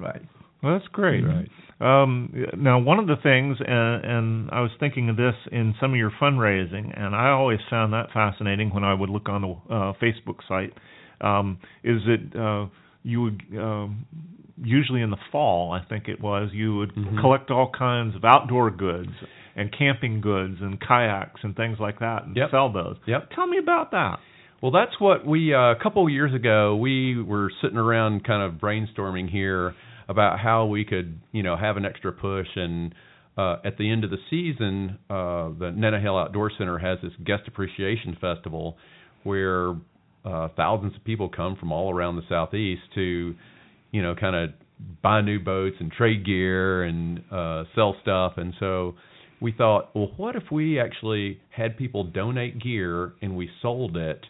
right. 0.00 0.22
Well, 0.62 0.78
that's 0.78 0.88
great. 0.88 1.24
Right. 1.26 1.48
Um, 1.84 2.32
now, 2.56 2.78
one 2.78 2.98
of 2.98 3.06
the 3.06 3.16
things, 3.22 3.58
and, 3.60 4.04
and 4.04 4.50
I 4.50 4.60
was 4.60 4.70
thinking 4.80 5.10
of 5.10 5.16
this 5.16 5.34
in 5.52 5.74
some 5.80 5.90
of 5.92 5.96
your 5.98 6.12
fundraising, 6.20 6.98
and 6.98 7.14
I 7.14 7.28
always 7.30 7.58
found 7.68 7.92
that 7.92 8.06
fascinating 8.14 8.72
when 8.72 8.84
I 8.84 8.94
would 8.94 9.10
look 9.10 9.28
on 9.28 9.42
the 9.42 9.74
uh, 9.74 9.92
Facebook 10.02 10.38
site, 10.48 10.72
um, 11.20 11.58
is 11.82 12.00
that 12.06 12.40
uh, 12.40 12.68
you 13.02 13.22
would 13.22 13.42
um, 13.58 14.06
usually 14.62 15.02
in 15.02 15.10
the 15.10 15.18
fall, 15.32 15.72
I 15.72 15.84
think 15.88 16.08
it 16.08 16.20
was, 16.20 16.50
you 16.52 16.76
would 16.76 16.94
Mhm. 16.94 17.20
collect 17.20 17.50
all 17.50 17.70
kinds 17.76 18.14
of 18.14 18.24
outdoor 18.24 18.70
goods 18.70 19.10
and 19.56 19.70
camping 19.76 20.20
goods 20.20 20.60
and 20.60 20.80
kayaks 20.80 21.40
and 21.42 21.54
things 21.56 21.78
like 21.80 21.98
that 21.98 22.24
and 22.24 22.36
Yep. 22.36 22.50
sell 22.50 22.68
those. 22.70 22.96
Yep. 23.06 23.30
Tell 23.34 23.46
me 23.46 23.58
about 23.58 23.90
that. 23.90 24.20
Well, 24.62 24.70
that's 24.70 24.98
what 25.00 25.26
we 25.26 25.52
uh, 25.52 25.72
a 25.72 25.76
couple 25.76 26.04
of 26.04 26.10
years 26.10 26.32
ago 26.32 26.76
we 26.76 27.20
were 27.20 27.50
sitting 27.60 27.76
around 27.76 28.24
kind 28.24 28.42
of 28.42 28.54
brainstorming 28.60 29.28
here 29.28 29.74
about 30.08 30.38
how 30.38 30.66
we 30.66 30.84
could, 30.84 31.20
you 31.32 31.42
know, 31.42 31.56
have 31.56 31.76
an 31.76 31.84
extra 31.84 32.12
push 32.12 32.48
and 32.56 32.94
uh, 33.36 33.56
at 33.64 33.76
the 33.78 33.90
end 33.90 34.04
of 34.04 34.10
the 34.10 34.18
season, 34.30 34.98
uh, 35.10 35.50
the 35.58 35.72
Nantahala 35.76 36.26
Outdoor 36.26 36.52
Center 36.56 36.78
has 36.78 36.98
this 37.02 37.12
guest 37.24 37.42
appreciation 37.48 38.16
festival 38.20 38.76
where 39.24 39.70
uh, 40.24 40.48
thousands 40.56 40.94
of 40.94 41.04
people 41.04 41.28
come 41.28 41.56
from 41.56 41.72
all 41.72 41.92
around 41.92 42.16
the 42.16 42.22
southeast 42.28 42.82
to, 42.94 43.34
you 43.90 44.02
know, 44.02 44.14
kind 44.14 44.36
of 44.36 44.50
buy 45.02 45.20
new 45.20 45.40
boats 45.40 45.76
and 45.80 45.90
trade 45.90 46.24
gear 46.24 46.84
and 46.84 47.22
uh, 47.30 47.64
sell 47.74 47.96
stuff. 48.02 48.34
And 48.36 48.54
so 48.60 48.94
we 49.40 49.52
thought, 49.52 49.94
well, 49.94 50.12
what 50.16 50.36
if 50.36 50.44
we 50.52 50.78
actually 50.78 51.40
had 51.50 51.76
people 51.76 52.04
donate 52.04 52.62
gear 52.62 53.14
and 53.20 53.36
we 53.36 53.50
sold 53.62 53.96
it? 53.96 54.24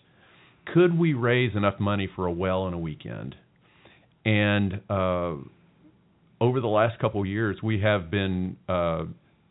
Could 0.73 0.99
we 0.99 1.13
raise 1.13 1.55
enough 1.55 1.79
money 1.79 2.09
for 2.17 2.27
a 2.27 2.33
well 2.33 2.67
in 2.69 2.75
a 2.75 2.79
weekend? 2.79 3.35
And 4.25 4.81
uh, 4.89 5.35
over 6.44 6.61
the 6.61 6.68
last 6.68 6.98
couple 6.98 7.20
of 7.20 7.26
years, 7.26 7.57
we 7.62 7.80
have 7.80 8.11
been 8.11 8.57
uh, 8.68 9.04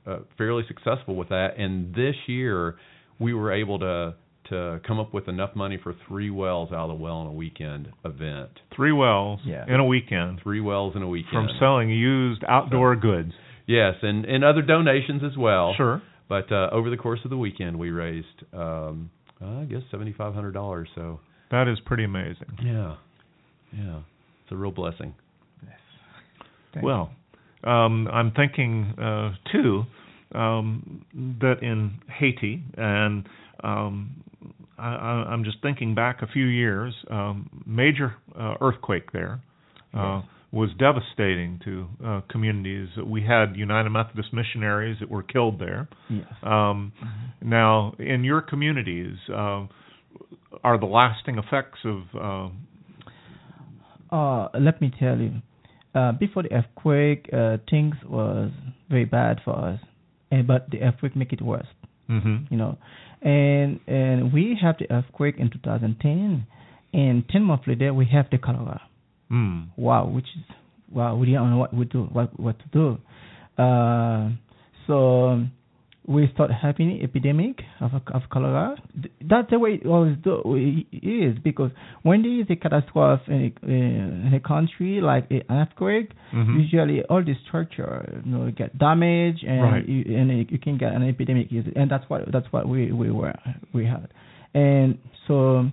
uh, 0.06 0.20
fairly 0.38 0.64
successful 0.68 1.16
with 1.16 1.30
that. 1.30 1.58
And 1.58 1.94
this 1.96 2.16
year, 2.28 2.76
we 3.20 3.34
were 3.34 3.52
able 3.52 3.80
to 3.80 4.16
to 4.50 4.82
come 4.86 5.00
up 5.00 5.14
with 5.14 5.30
enough 5.30 5.56
money 5.56 5.80
for 5.82 5.96
three 6.06 6.30
wells 6.30 6.70
out 6.74 6.90
of 6.90 6.98
the 6.98 7.02
well 7.02 7.22
in 7.22 7.28
a 7.28 7.32
weekend 7.32 7.88
event. 8.04 8.50
Three 8.76 8.92
wells 8.92 9.40
Yeah. 9.46 9.64
in 9.74 9.80
a 9.80 9.86
weekend 9.86 10.42
Three 10.44 10.60
wells 10.60 10.98
in 10.98 11.02
a 11.02 11.08
weekend. 11.08 11.32
from 11.32 11.48
selling 11.60 11.90
used 11.90 12.44
outdoor 12.46 12.98
goods. 12.98 13.32
Yes, 13.68 13.96
and 14.02 14.26
and 14.26 14.44
other 14.44 14.62
donations 14.62 15.24
as 15.24 15.38
well. 15.38 15.74
Sure. 15.78 16.02
But 16.28 16.52
uh, 16.52 16.70
over 16.74 16.90
the 16.90 16.98
course 16.98 17.22
of 17.24 17.30
the 17.30 17.38
weekend, 17.38 17.80
we 17.80 17.92
raised, 17.92 18.44
um, 18.54 19.10
I 19.42 19.64
guess, 19.64 19.82
seventy 19.92 20.12
five 20.14 20.34
hundred 20.34 20.54
dollars. 20.54 20.90
So 20.96 21.22
That 21.52 21.68
is 21.70 21.80
pretty 21.86 22.04
amazing. 22.04 22.52
yeah, 22.62 22.96
yeah, 23.72 24.00
it's 24.44 24.52
a 24.52 24.56
real 24.58 24.72
blessing. 24.72 25.14
Well, 26.82 27.12
um, 27.64 28.08
I'm 28.08 28.32
thinking 28.32 28.94
uh, 29.00 29.32
too 29.52 29.84
um, 30.34 31.06
that 31.42 31.62
in 31.62 32.00
Haiti, 32.08 32.64
and 32.78 33.28
um, 33.64 34.24
I, 34.78 34.86
I'm 34.86 35.44
just 35.44 35.58
thinking 35.62 35.94
back 35.94 36.22
a 36.22 36.28
few 36.28 36.46
years, 36.46 36.94
um, 37.10 37.50
major 37.66 38.16
uh, 38.38 38.56
earthquake 38.60 39.12
there 39.12 39.42
uh, 39.94 40.22
was 40.52 40.70
devastating 40.78 41.60
to 41.64 41.88
uh, 42.06 42.22
communities. 42.30 42.90
We 43.06 43.24
had 43.24 43.56
United 43.56 43.90
Methodist 43.90 44.34
missionaries 44.34 44.98
that 45.00 45.10
were 45.10 45.24
killed 45.24 45.60
there. 45.60 45.88
Yes. 46.10 46.26
Um, 46.44 46.92
Now, 47.42 47.94
in 48.00 48.24
your 48.24 48.42
communities, 48.42 49.18
uh, 49.30 49.68
are 50.64 50.80
the 50.80 50.86
lasting 50.86 51.38
effects 51.38 51.80
of 51.86 52.02
uh, 52.16 52.50
Uh, 54.16 54.48
let 54.60 54.80
me 54.80 54.92
tell 55.00 55.18
you, 55.18 55.42
uh, 55.96 56.12
before 56.14 56.44
the 56.44 56.54
earthquake, 56.54 57.30
uh, 57.34 57.58
things 57.70 57.96
was 58.06 58.52
very 58.90 59.06
bad 59.06 59.40
for 59.46 59.56
us, 59.56 59.80
and 60.32 60.48
but 60.48 60.70
the 60.72 60.82
earthquake 60.82 61.16
make 61.16 61.34
it 61.34 61.42
worse. 61.42 61.68
Mm-hmm. 62.10 62.46
You 62.50 62.58
know, 62.58 62.78
and 63.22 63.80
and 63.88 64.34
we 64.34 64.58
have 64.62 64.76
the 64.80 64.92
earthquake 64.92 65.36
in 65.38 65.50
2010, 65.50 66.46
and 66.94 67.30
10 67.30 67.44
months 67.44 67.66
later 67.68 67.94
we 67.94 68.06
have 68.06 68.26
the 68.32 68.38
cholera. 68.38 68.82
Mm. 69.32 69.70
Wow, 69.78 70.08
which 70.08 70.26
is 70.36 70.56
wow, 70.92 71.16
we 71.16 71.28
didn't 71.28 71.50
know 71.50 71.58
what 71.58 71.74
we 71.74 71.86
do, 71.86 72.04
what 72.04 72.38
what 72.40 72.58
to 72.60 72.66
do. 72.72 73.62
Uh, 73.64 74.32
so 74.88 75.46
we 76.06 76.30
start 76.34 76.52
having 76.52 77.02
epidemic 77.02 77.62
of 77.80 77.92
of 78.14 78.24
cholera. 78.30 78.76
That's 79.22 79.50
the 79.50 79.58
way 79.60 79.76
it 79.82 79.86
always 79.88 80.18
do, 80.24 80.42
it 80.56 80.88
is 81.04 81.38
because 81.44 81.72
when 82.02 82.24
there 82.24 82.40
is 82.42 82.48
a 82.50 82.56
catastrophe 82.58 83.24
in 83.28 83.54
a, 83.64 84.28
in 84.28 84.34
a 84.34 84.40
country 84.42 85.00
like 85.02 85.32
an 85.32 85.44
earthquake, 85.50 86.10
Mhm. 86.34 86.60
usually 86.60 87.04
all 87.04 87.24
the 87.24 87.36
structure 87.48 88.22
you 88.26 88.32
know 88.32 88.52
get 88.52 88.78
damaged 88.78 89.44
and 89.46 89.62
Right. 89.64 89.88
you, 89.88 90.18
and 90.18 90.52
you 90.52 90.58
can 90.60 90.78
get 90.78 90.92
an 90.94 91.04
epidemic, 91.04 91.48
and 91.76 91.90
that's 91.90 92.04
what 92.10 92.30
that's 92.32 92.52
what 92.52 92.68
we 92.68 92.92
we 92.92 93.10
were 93.10 93.34
we 93.72 93.86
had, 93.86 94.08
and 94.54 94.98
so 95.28 95.70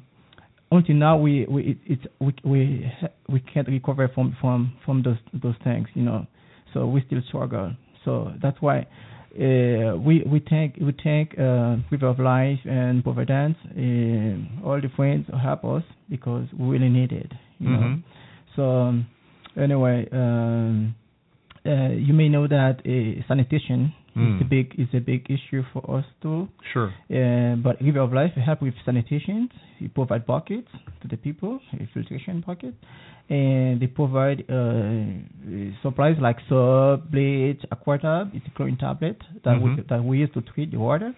until 0.71 0.95
now 0.95 1.16
we 1.19 1.45
we 1.49 1.61
it, 1.73 1.79
it's 1.87 2.07
we 2.21 2.33
we 2.45 2.93
we 3.29 3.40
can't 3.40 3.66
recover 3.66 4.07
from 4.14 4.37
from 4.40 4.73
from 4.85 5.03
those 5.03 5.19
those 5.43 5.57
things 5.64 5.88
you 5.95 6.03
know 6.05 6.25
so 6.73 6.87
we 6.87 7.01
still 7.07 7.21
struggle 7.27 7.73
so 8.05 8.33
that's 8.40 8.61
why 8.62 8.87
uh, 9.35 9.97
we 9.97 10.23
we 10.27 10.43
thank 10.51 10.77
we 10.81 10.93
thank 11.05 11.38
uh, 11.38 11.77
River 11.90 12.09
of 12.09 12.19
Life 12.19 12.59
and 12.64 13.03
Providence 13.05 13.57
uh, 13.71 14.66
all 14.66 14.81
the 14.81 14.90
friends 14.97 15.27
who 15.31 15.37
help 15.38 15.64
us 15.64 15.85
because 16.09 16.47
we 16.59 16.66
really 16.69 16.88
need 16.88 17.12
it 17.12 17.31
you 17.59 17.71
know 17.71 17.79
Mhm. 17.79 18.03
so 18.57 18.62
um, 18.62 19.07
anyway 19.57 20.09
um, 20.12 20.95
uh, 21.66 21.90
you 21.90 22.12
may 22.14 22.29
know 22.29 22.47
that 22.49 22.81
uh, 22.87 23.23
sanitation 23.29 23.93
Mm. 24.16 24.37
is 24.37 24.40
a 24.42 24.44
big 24.44 24.75
is 24.77 24.88
a 24.92 24.99
big 24.99 25.23
issue 25.31 25.62
for 25.73 25.83
us 25.99 26.05
too 26.20 26.49
Sure. 26.73 26.88
uh, 27.18 27.55
but 27.62 27.81
River 27.81 28.01
of 28.01 28.12
Life 28.12 28.33
help 28.35 28.61
with 28.61 28.75
sanitation. 28.85 29.49
We 29.81 29.87
provide 29.88 30.27
buckets 30.27 30.68
to 31.03 31.07
the 31.09 31.16
people, 31.16 31.61
filtration 31.94 32.42
bucket, 32.46 32.75
and 33.29 33.79
they 33.81 33.87
provide 33.87 34.44
uh, 34.51 35.70
supplies 35.83 36.16
like 36.20 36.38
soap, 36.49 37.11
bleach, 37.11 37.62
aquatab. 37.73 38.35
It's 38.35 38.46
a 38.46 38.51
chlorine 38.57 38.77
tablet 38.77 39.18
that 39.44 39.61
we 39.62 39.70
Mhm. 39.70 39.87
that 39.88 40.03
we 40.05 40.18
use 40.18 40.31
to 40.35 40.40
treat 40.42 40.70
the 40.73 40.79
water. 40.79 41.14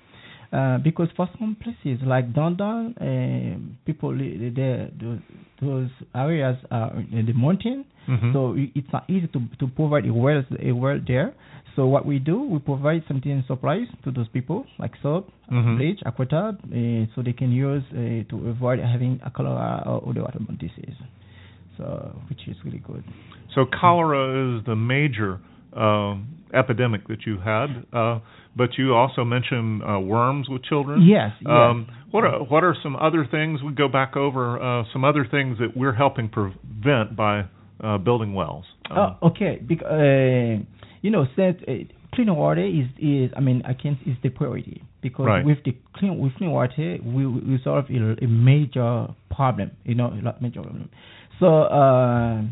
Uh, 0.53 0.77
because 0.89 1.09
for 1.17 1.27
some 1.39 1.55
places 1.63 1.99
like 2.03 2.27
Dondon, 2.35 2.95
um 3.01 3.77
people 3.87 4.13
there 4.59 4.91
those, 5.01 5.21
those 5.63 5.91
areas 6.15 6.57
are 6.71 6.93
in 7.11 7.25
the 7.25 7.33
mountain, 7.33 7.87
Mhm. 8.07 8.33
so 8.35 8.41
it's 8.79 8.93
not 8.93 9.05
easy 9.09 9.29
to 9.29 9.41
to 9.61 9.67
provide 9.69 10.05
a 10.07 10.13
well 10.13 10.45
a 10.61 10.73
well 10.73 11.01
there. 11.07 11.33
So 11.77 11.87
what 11.87 12.05
we 12.05 12.19
do, 12.19 12.43
we 12.43 12.59
provide 12.59 13.03
something 13.09 13.43
supplies 13.47 13.87
to 14.05 14.11
those 14.11 14.29
people 14.29 14.67
like 14.79 14.93
soap, 15.03 15.31
Mhm. 15.51 15.77
bleach, 15.79 16.01
aquatab, 16.05 16.59
uh, 16.71 17.07
so 17.15 17.23
they 17.23 17.33
can 17.33 17.51
use 17.51 17.83
uh, 17.93 18.29
to 18.31 18.49
avoid 18.49 18.79
having 18.81 19.21
a 19.25 19.31
cholera 19.31 19.83
or 19.87 20.09
other 20.09 20.21
waterborne 20.23 20.59
disease. 20.59 20.97
So 21.79 21.85
which 22.29 22.47
is 22.49 22.57
really 22.65 22.83
good. 22.91 23.03
So 23.55 23.65
cholera 23.65 24.57
is 24.59 24.65
the 24.65 24.77
major 24.77 25.41
um, 25.75 26.27
epidemic 26.53 27.09
that 27.09 27.25
you 27.25 27.39
had, 27.39 27.87
uh, 27.95 28.19
but 28.55 28.77
you 28.77 28.95
also 28.95 29.25
mentioned 29.25 29.83
uh, 29.83 29.99
worms 29.99 30.49
with 30.51 30.63
children. 30.65 31.01
Yes. 31.01 31.33
yes. 31.41 31.49
Um, 31.49 31.87
what 32.11 32.25
are 32.25 32.41
what 32.45 32.63
are 32.63 32.75
some 32.83 32.95
other 32.97 33.25
things 33.25 33.63
we 33.63 33.73
go 33.73 33.89
back 33.89 34.17
over? 34.17 34.61
Uh, 34.61 34.85
some 34.93 35.03
other 35.05 35.25
things 35.25 35.57
that 35.59 35.75
we're 35.75 35.95
helping 35.95 36.29
prevent 36.29 37.17
by 37.17 37.45
uh, 37.83 37.97
building 37.99 38.35
wells. 38.35 38.67
Um, 38.91 38.99
Oh, 39.23 39.29
okay. 39.29 39.59
Because 39.67 39.87
uh, 39.87 40.82
you 41.03 41.11
know, 41.11 41.27
since 41.37 41.59
uh, 41.69 41.73
clean 42.15 42.35
water 42.35 42.65
is 42.65 42.87
is 42.99 43.31
I 43.37 43.41
mean 43.41 43.63
I 43.67 43.75
can 43.75 43.99
is 44.07 44.17
the 44.23 44.31
priority 44.31 44.83
because 45.03 45.27
Right. 45.27 45.45
with 45.45 45.59
the 45.65 45.77
clean 45.95 46.19
with 46.19 46.35
clean 46.37 46.51
water 46.51 46.99
we 47.05 47.27
we 47.27 47.41
we 47.41 47.61
solve 47.63 47.87
a, 47.91 48.25
a 48.25 48.29
major 48.29 49.09
problem. 49.31 49.73
You 49.85 49.95
know, 49.97 50.07
a 50.07 50.43
major 50.43 50.63
problem. 50.63 50.89
So 51.41 51.63
uh, 51.65 52.43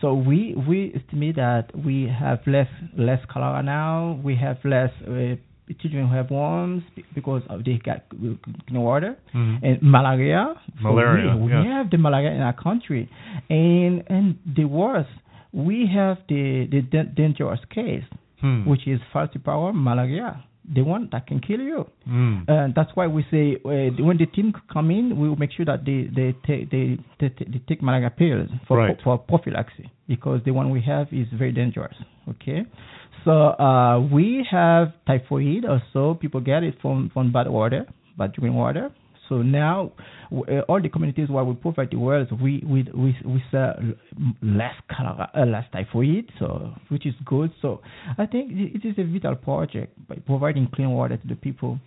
so 0.00 0.14
we 0.14 0.54
we 0.68 0.92
estimate 0.94 1.36
that 1.36 1.70
we 1.76 2.08
have 2.08 2.40
less 2.46 2.68
less 2.96 3.20
cholera 3.32 3.62
now. 3.62 4.20
We 4.22 4.36
have 4.36 4.58
less. 4.64 4.90
Uh, 5.06 5.36
Children 5.80 6.08
who 6.08 6.16
have 6.16 6.32
worms 6.32 6.82
because 7.14 7.42
of 7.48 7.64
they 7.64 7.78
got 7.84 8.08
clean 8.08 8.40
water 8.82 9.16
mhm. 9.32 9.62
and 9.62 9.78
malaria. 9.80 10.54
So 10.82 10.88
Malaria, 10.88 11.36
we, 11.36 11.44
we 11.44 11.52
yes. 11.52 11.64
have 11.64 11.90
the 11.90 11.96
malaria 11.96 12.32
in 12.32 12.40
our 12.40 12.52
country, 12.52 13.08
and 13.48 14.02
and 14.08 14.36
the 14.56 14.64
worst, 14.64 15.10
we 15.52 15.86
have 15.94 16.18
the 16.28 16.66
the 16.70 16.80
dan- 16.82 17.12
dangerous 17.16 17.60
case, 17.70 18.04
Hmm. 18.40 18.64
which 18.70 18.86
is 18.86 19.00
falciparum 19.12 19.74
malaria, 19.74 20.44
the 20.74 20.82
one 20.82 21.08
that 21.12 21.26
can 21.26 21.40
kill 21.40 21.60
you. 21.60 21.84
Mm. 22.08 22.44
And 22.48 22.74
that's 22.74 22.90
why 22.94 23.06
we 23.06 23.22
say 23.30 23.56
uh, 23.64 23.90
when 24.08 24.16
the 24.18 24.26
team 24.26 24.54
come 24.72 24.90
in, 24.90 25.18
we 25.18 25.28
will 25.28 25.36
make 25.36 25.52
sure 25.52 25.66
that 25.66 25.84
they 25.84 26.08
they 26.18 26.32
take 26.46 26.70
they, 26.70 26.98
they, 27.18 27.28
they 27.52 27.60
take 27.68 27.82
malaria 27.82 28.10
pills 28.10 28.48
for 28.66 28.78
Right. 28.78 28.96
for 29.04 29.18
prophylaxis 29.18 29.86
because 30.08 30.40
the 30.44 30.52
one 30.52 30.70
we 30.70 30.80
have 30.82 31.06
is 31.12 31.26
very 31.42 31.52
dangerous. 31.52 31.96
Okay, 32.28 32.64
so 33.24 33.32
uh, 33.66 33.98
we 34.16 34.46
have 34.50 34.92
typhoid 35.06 35.64
also. 35.64 36.14
People 36.14 36.40
get 36.40 36.62
it 36.62 36.74
from 36.80 37.10
from 37.12 37.32
bad 37.32 37.48
water, 37.48 37.84
bad 38.16 38.32
drinking 38.32 38.54
water. 38.56 38.90
So 39.30 39.42
now, 39.42 39.92
uh, 40.32 40.60
all 40.68 40.82
the 40.82 40.88
communities 40.88 41.28
where 41.30 41.44
we 41.44 41.54
provide 41.54 41.92
the 41.92 41.98
wells, 41.98 42.26
we 42.42 42.62
we 42.66 42.82
we 42.92 43.16
we 43.24 43.42
sell 43.52 43.74
less 44.42 44.74
cholera, 44.90 45.30
uh, 45.34 45.46
less 45.46 45.64
typhoid, 45.72 46.30
so 46.40 46.74
which 46.88 47.06
is 47.06 47.14
good. 47.24 47.52
So 47.62 47.80
I 48.18 48.26
think 48.26 48.50
it 48.52 48.84
is 48.84 48.96
a 48.98 49.04
vital 49.04 49.36
project 49.36 49.96
by 50.08 50.16
providing 50.26 50.68
clean 50.74 50.90
water 50.90 51.16
to 51.16 51.26
the 51.28 51.36
people 51.36 51.78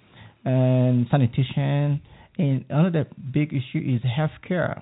and 0.45 1.05
sanitation. 1.11 2.01
And 2.37 2.65
another 2.69 3.05
big 3.31 3.53
issue 3.53 3.77
is 3.77 4.01
healthcare. 4.01 4.81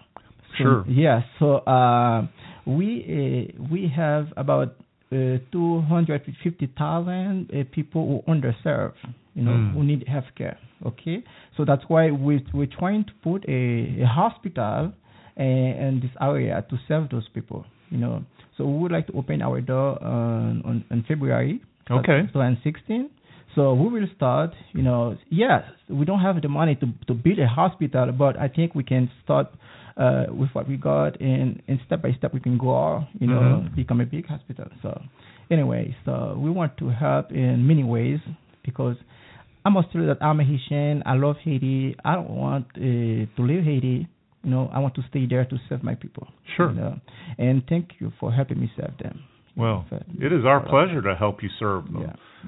So, 0.58 0.64
Sure. 0.64 0.86
Yeah. 0.88 1.22
So 1.40 1.56
uh, 1.58 2.28
we 2.68 3.50
uh, 3.60 3.64
we 3.72 3.92
have 3.96 4.28
about 4.38 4.76
uh, 5.12 5.40
250,000 5.52 7.50
uh, 7.52 7.64
people 7.74 8.24
who 8.26 8.32
underserved, 8.32 8.94
you 9.36 9.44
know, 9.44 9.52
Mm. 9.58 9.74
who 9.74 9.84
need 9.84 10.06
healthcare. 10.08 10.58
Okay, 10.86 11.24
so 11.56 11.64
that's 11.66 11.84
why 11.88 12.12
we 12.12 12.44
we're 12.54 12.66
trying 12.80 13.04
to 13.06 13.14
put 13.24 13.46
a, 13.48 14.02
a 14.02 14.06
hospital 14.06 14.92
uh, 15.40 15.44
in 15.44 16.00
this 16.02 16.12
area 16.20 16.66
to 16.70 16.76
serve 16.88 17.10
those 17.10 17.28
people. 17.34 17.66
You 17.90 17.98
know, 18.00 18.24
so 18.58 18.66
we 18.66 18.78
would 18.80 18.92
like 18.92 19.08
to 19.08 19.14
open 19.14 19.42
our 19.42 19.62
door 19.62 20.02
on 20.04 20.62
on, 20.66 20.84
on 20.92 21.04
February 21.08 21.62
Okay. 21.90 22.22
2016. 22.34 23.10
So 23.56 23.74
we 23.74 23.88
will 23.90 24.08
start. 24.16 24.52
You 24.74 24.82
know, 24.82 25.18
yes, 25.30 25.64
we 25.90 26.06
don't 26.06 26.22
have 26.22 26.42
the 26.42 26.48
money 26.48 26.76
to 26.76 26.88
to 27.08 27.14
build 27.14 27.40
a 27.40 27.48
hospital, 27.48 28.12
but 28.24 28.38
I 28.40 28.48
think 28.48 28.76
we 28.76 28.84
can 28.84 29.10
start 29.24 29.48
uh, 29.98 30.26
with 30.40 30.50
what 30.56 30.68
we 30.70 30.78
got, 30.78 31.20
and, 31.20 31.62
and 31.68 31.80
step 31.86 32.02
by 32.02 32.12
step 32.18 32.34
we 32.34 32.40
can 32.40 32.58
grow. 32.58 33.04
You 33.20 33.28
know, 33.28 33.42
Mhm. 33.64 33.76
become 33.76 34.00
a 34.02 34.06
big 34.06 34.26
hospital. 34.26 34.68
So 34.82 34.90
anyway, 35.50 35.84
so 36.06 36.14
we 36.44 36.50
want 36.50 36.78
to 36.78 36.88
help 36.90 37.32
in 37.32 37.68
many 37.68 37.84
ways 37.84 38.20
because 38.64 38.96
I 39.66 39.70
must 39.70 39.92
tell 39.92 40.02
you 40.02 40.08
that 40.08 40.22
I'm 40.24 40.40
a 40.40 40.44
Haitian. 40.44 41.04
I 41.06 41.16
love 41.16 41.36
Haiti. 41.44 41.96
I 42.04 42.16
don't 42.16 42.30
want 42.30 42.66
uh, 42.76 42.80
to 42.82 43.28
leave 43.40 43.64
Haiti. 43.64 44.08
You 44.44 44.50
know, 44.50 44.70
I 44.74 44.80
want 44.80 44.96
to 44.96 45.02
stay 45.10 45.28
there 45.28 45.46
to 45.46 45.58
serve 45.70 45.84
my 45.84 45.94
people. 45.96 46.28
Sure. 46.58 46.72
you 46.72 46.78
know. 46.80 46.96
And 47.38 47.62
thank 47.70 47.90
you 48.00 48.12
for 48.20 48.32
helping 48.34 48.60
me 48.60 48.72
serve 48.76 48.98
them. 49.02 49.20
Well, 49.56 49.86
So- 49.90 50.04
it 50.20 50.32
is 50.34 50.46
our 50.46 50.62
pleasure 50.62 51.02
to 51.04 51.16
help 51.16 51.44
you 51.44 51.50
serve 51.60 51.86
them. 51.92 52.02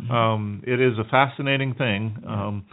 Yeah. 0.10 0.34
Um, 0.34 0.64
it 0.66 0.80
is 0.82 0.98
a 0.98 1.04
fascinating 1.04 1.76
thing, 1.76 2.18
um, 2.28 2.66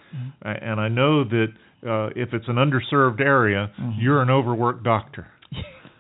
a- 0.42 0.48
and 0.64 0.80
I 0.80 0.88
know 0.88 1.24
that 1.24 1.48
uh, 1.86 2.10
if 2.16 2.32
it's 2.32 2.46
an 2.48 2.56
underserved 2.56 3.20
area, 3.20 3.70
Mhm. 3.78 3.94
you're 3.98 4.22
an 4.22 4.30
overworked 4.30 4.84
doctor. 4.84 5.26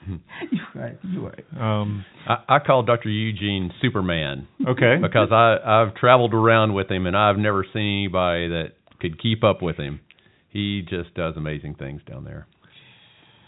you're 0.08 0.82
right. 0.82 0.98
You're 1.02 1.22
right. 1.22 1.44
Um, 1.58 2.04
I, 2.28 2.56
I 2.56 2.58
call 2.58 2.82
Dr. 2.82 3.08
Eugene 3.08 3.70
Superman 3.82 4.48
okay. 4.66 4.96
because 5.02 5.28
I 5.30 5.56
I've 5.64 5.94
traveled 5.94 6.34
around 6.34 6.74
with 6.74 6.90
him 6.90 7.06
and 7.06 7.16
I've 7.16 7.36
never 7.36 7.64
seen 7.72 8.04
anybody 8.04 8.48
that 8.48 8.68
could 9.00 9.20
keep 9.20 9.44
up 9.44 9.62
with 9.62 9.76
him. 9.76 10.00
He 10.50 10.82
just 10.82 11.14
does 11.14 11.36
amazing 11.36 11.76
things 11.76 12.02
down 12.08 12.24
there. 12.24 12.46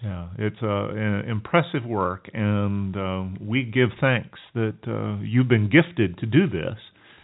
Yeah, 0.03 0.29
it's 0.37 0.57
uh, 0.63 0.89
an 0.89 1.29
impressive 1.29 1.85
work, 1.87 2.29
and 2.35 2.97
um, 2.97 3.39
we 3.41 3.63
give 3.63 3.91
thanks 4.01 4.39
that 4.55 4.77
uh, 4.87 5.23
you've 5.23 5.47
been 5.47 5.71
gifted 5.71 6.19
to 6.19 6.27
do 6.27 6.49
this, 6.49 6.77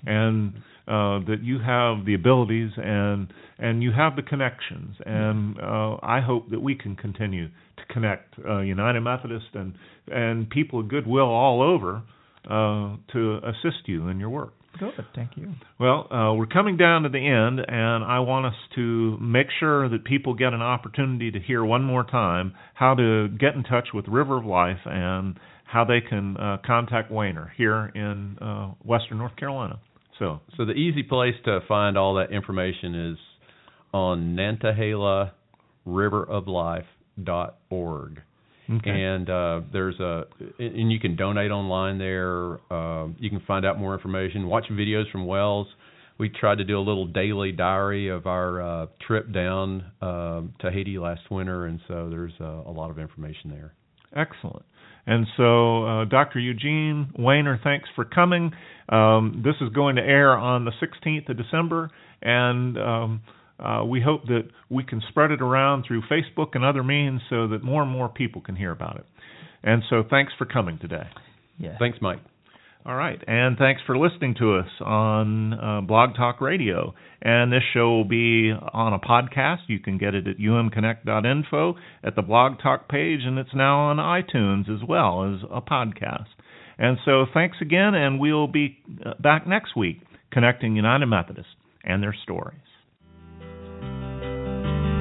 and 0.07 0.55
uh, 0.89 1.21
that 1.27 1.41
you 1.43 1.59
have 1.59 2.07
the 2.07 2.15
abilities 2.15 2.71
and 2.77 3.29
and 3.59 3.83
you 3.83 3.93
have 3.93 4.17
the 4.17 4.23
connections. 4.23 4.97
And 5.05 5.61
uh, 5.61 5.97
I 6.03 6.21
hope 6.21 6.51
that 6.51 6.61
we 6.61 6.75
can 6.75 6.97
continue 6.97 7.49
to 7.49 7.93
connect 7.93 8.35
uh, 8.49 8.61
United 8.61 9.01
Methodist 9.01 9.47
and 9.55 9.75
and 10.11 10.49
people 10.49 10.81
of 10.81 10.89
goodwill 10.89 11.29
all 11.29 11.61
over 11.63 12.03
uh, 12.49 12.97
to 13.13 13.41
assist 13.45 13.87
you 13.87 14.09
in 14.09 14.19
your 14.19 14.31
work. 14.31 14.55
Good. 14.79 14.95
Thank 15.15 15.33
you. 15.37 15.55
Well, 15.81 16.07
uh, 16.13 16.35
we're 16.35 16.47
coming 16.47 16.77
down 16.77 17.03
to 17.03 17.09
the 17.09 17.19
end, 17.19 17.61
and 17.67 18.05
I 18.05 18.21
want 18.21 18.47
us 18.47 18.55
to 18.77 19.19
make 19.19 19.49
sure 19.59 19.89
that 19.89 20.05
people 20.05 20.35
get 20.35 20.53
an 20.53 20.63
opportunity 20.63 21.31
to 21.33 21.41
hear 21.41 21.65
one 21.65 21.83
more 21.83 22.05
time 22.05 22.55
how 22.75 22.95
to 22.95 23.29
get 23.29 23.55
in 23.55 23.65
touch 23.65 23.89
with 23.93 24.07
River 24.07 24.39
of 24.39 24.45
Life 24.45 24.79
and 24.85 25.39
how 25.65 25.85
they 25.85 26.01
can 26.01 26.37
uh, 26.37 26.59
contact 26.65 27.11
Wayner 27.11 27.53
here 27.57 27.91
in 27.95 28.39
uh, 28.41 28.69
Western 28.85 29.19
North 29.19 29.37
Carolina. 29.37 29.81
So, 30.19 30.41
so 30.57 30.65
the 30.65 30.73
easy 30.73 31.03
place 31.03 31.35
to 31.45 31.61
find 31.69 31.97
all 31.97 32.15
that 32.15 32.33
information 32.33 33.13
is 33.13 33.19
on 33.93 34.37
Nantahala 34.37 35.33
riveroflife.org. 35.87 38.23
okay. 38.71 38.91
And 38.91 39.31
uh, 39.31 39.61
there's 39.73 39.99
a, 40.01 40.25
and 40.59 40.93
you 40.93 41.01
can 41.01 41.17
donate 41.17 41.51
online 41.51 41.97
there. 41.99 42.59
Uh, 42.71 43.09
you 43.19 43.31
can 43.31 43.41
find 43.47 43.65
out 43.65 43.79
more 43.79 43.95
information. 43.95 44.47
Watch 44.47 44.67
videos 44.71 45.11
from 45.11 45.27
Wells. 45.27 45.67
We 46.19 46.29
tried 46.29 46.59
to 46.59 46.65
do 46.65 46.79
a 46.79 46.83
little 46.83 47.07
daily 47.07 47.53
diary 47.53 48.09
of 48.09 48.27
our 48.27 48.61
uh, 48.61 48.87
trip 49.07 49.33
down 49.33 49.85
uh, 50.03 50.43
to 50.61 50.71
Haiti 50.71 50.99
last 50.99 51.23
winter, 51.31 51.65
and 51.67 51.81
so 51.87 52.11
there's 52.11 52.33
uh, 52.41 52.63
a 52.67 52.73
lot 52.73 52.91
of 52.91 52.99
information 52.99 53.51
there. 53.51 53.73
Excellent. 54.17 54.65
And 55.07 55.27
so, 55.37 55.85
uh, 55.85 56.05
Dr. 56.07 56.41
Eugene 56.41 57.13
Wayner, 57.19 57.61
thanks 57.63 57.89
for 57.95 58.05
coming. 58.05 58.51
Um, 58.89 59.43
this 59.45 59.55
is 59.61 59.69
going 59.75 59.97
to 59.97 60.03
air 60.03 60.37
on 60.37 60.65
the 60.65 60.73
16th 60.83 61.29
of 61.29 61.37
December, 61.37 61.91
and 62.23 62.79
um, 62.79 63.23
uh, 63.59 63.85
we 63.85 64.01
hope 64.01 64.27
that 64.27 64.49
we 64.71 64.85
can 64.85 65.03
spread 65.09 65.31
it 65.31 65.43
around 65.43 65.85
through 65.87 66.03
Facebook 66.11 66.49
and 66.55 66.65
other 66.65 66.83
means 66.83 67.21
so 67.29 67.49
that 67.49 67.63
more 67.63 67.83
and 67.83 67.91
more 67.91 68.09
people 68.09 68.41
can 68.41 68.57
hear 68.57 68.73
about 68.73 68.97
it. 68.97 69.07
And 69.63 69.83
so, 69.91 70.05
thanks 70.09 70.33
for 70.39 70.47
coming 70.47 70.79
today. 70.79 71.09
Yeah. 71.59 71.77
Thanks, 71.79 71.99
Mike. 72.01 72.21
All 72.87 72.95
right, 72.95 73.23
and 73.27 73.59
thanks 73.59 73.83
for 73.85 73.99
listening 73.99 74.37
to 74.39 74.55
us 74.55 74.69
on 74.81 75.53
uh, 75.53 75.81
Blog 75.83 76.15
Talk 76.17 76.41
Radio. 76.41 76.95
And 77.21 77.53
this 77.53 77.63
show 77.75 77.91
will 77.91 78.05
be 78.07 78.51
on 78.51 78.95
a 78.95 78.99
podcast. 78.99 79.59
You 79.67 79.81
can 79.81 79.99
get 79.99 80.15
it 80.15 80.27
at 80.27 80.39
umconnect.info 80.39 81.75
at 82.03 82.17
the 82.17 82.23
Blog 82.23 82.61
Talk 82.63 82.89
page, 82.89 83.21
and 83.25 83.39
it's 83.39 83.55
now 83.55 83.91
on 83.91 83.97
iTunes 83.99 84.75
as 84.75 84.89
well 84.89 85.35
as 85.35 85.41
a 85.51 85.61
podcast. 85.61 86.29
And 86.79 86.97
so, 87.05 87.27
thanks 87.35 87.57
again, 87.61 87.95
and 87.95 88.21
we'll 88.21 88.47
be 88.47 88.79
uh, 89.05 89.15
back 89.21 89.47
next 89.47 89.77
week 89.77 89.99
connecting 90.31 90.77
United 90.77 91.07
Methodists 91.07 91.51
and 91.83 92.03
their 92.03 92.15
stories. 92.23 92.61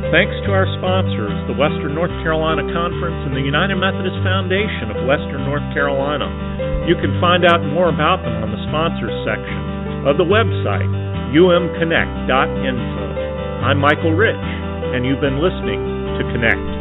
Thanks 0.08 0.40
to 0.48 0.56
our 0.56 0.64
sponsors, 0.80 1.36
the 1.52 1.58
Western 1.60 1.92
North 1.92 2.16
Carolina 2.24 2.64
Conference 2.72 3.28
and 3.28 3.36
the 3.36 3.44
United 3.44 3.76
Methodist 3.76 4.16
Foundation 4.24 4.88
of 4.96 5.04
Western 5.04 5.44
North 5.44 5.68
Carolina. 5.76 6.32
You 6.88 6.96
can 6.96 7.20
find 7.20 7.44
out 7.44 7.60
more 7.76 7.92
about 7.92 8.24
them 8.24 8.40
on 8.40 8.50
the 8.56 8.62
sponsors 8.72 9.12
section 9.28 10.08
of 10.08 10.16
the 10.16 10.24
website, 10.24 10.88
umconnect.info. 11.36 13.04
I'm 13.68 13.84
Michael 13.84 14.16
Rich, 14.16 14.48
and 14.96 15.04
you've 15.04 15.20
been 15.20 15.44
listening 15.44 15.84
to 16.16 16.24
Connect. 16.32 16.77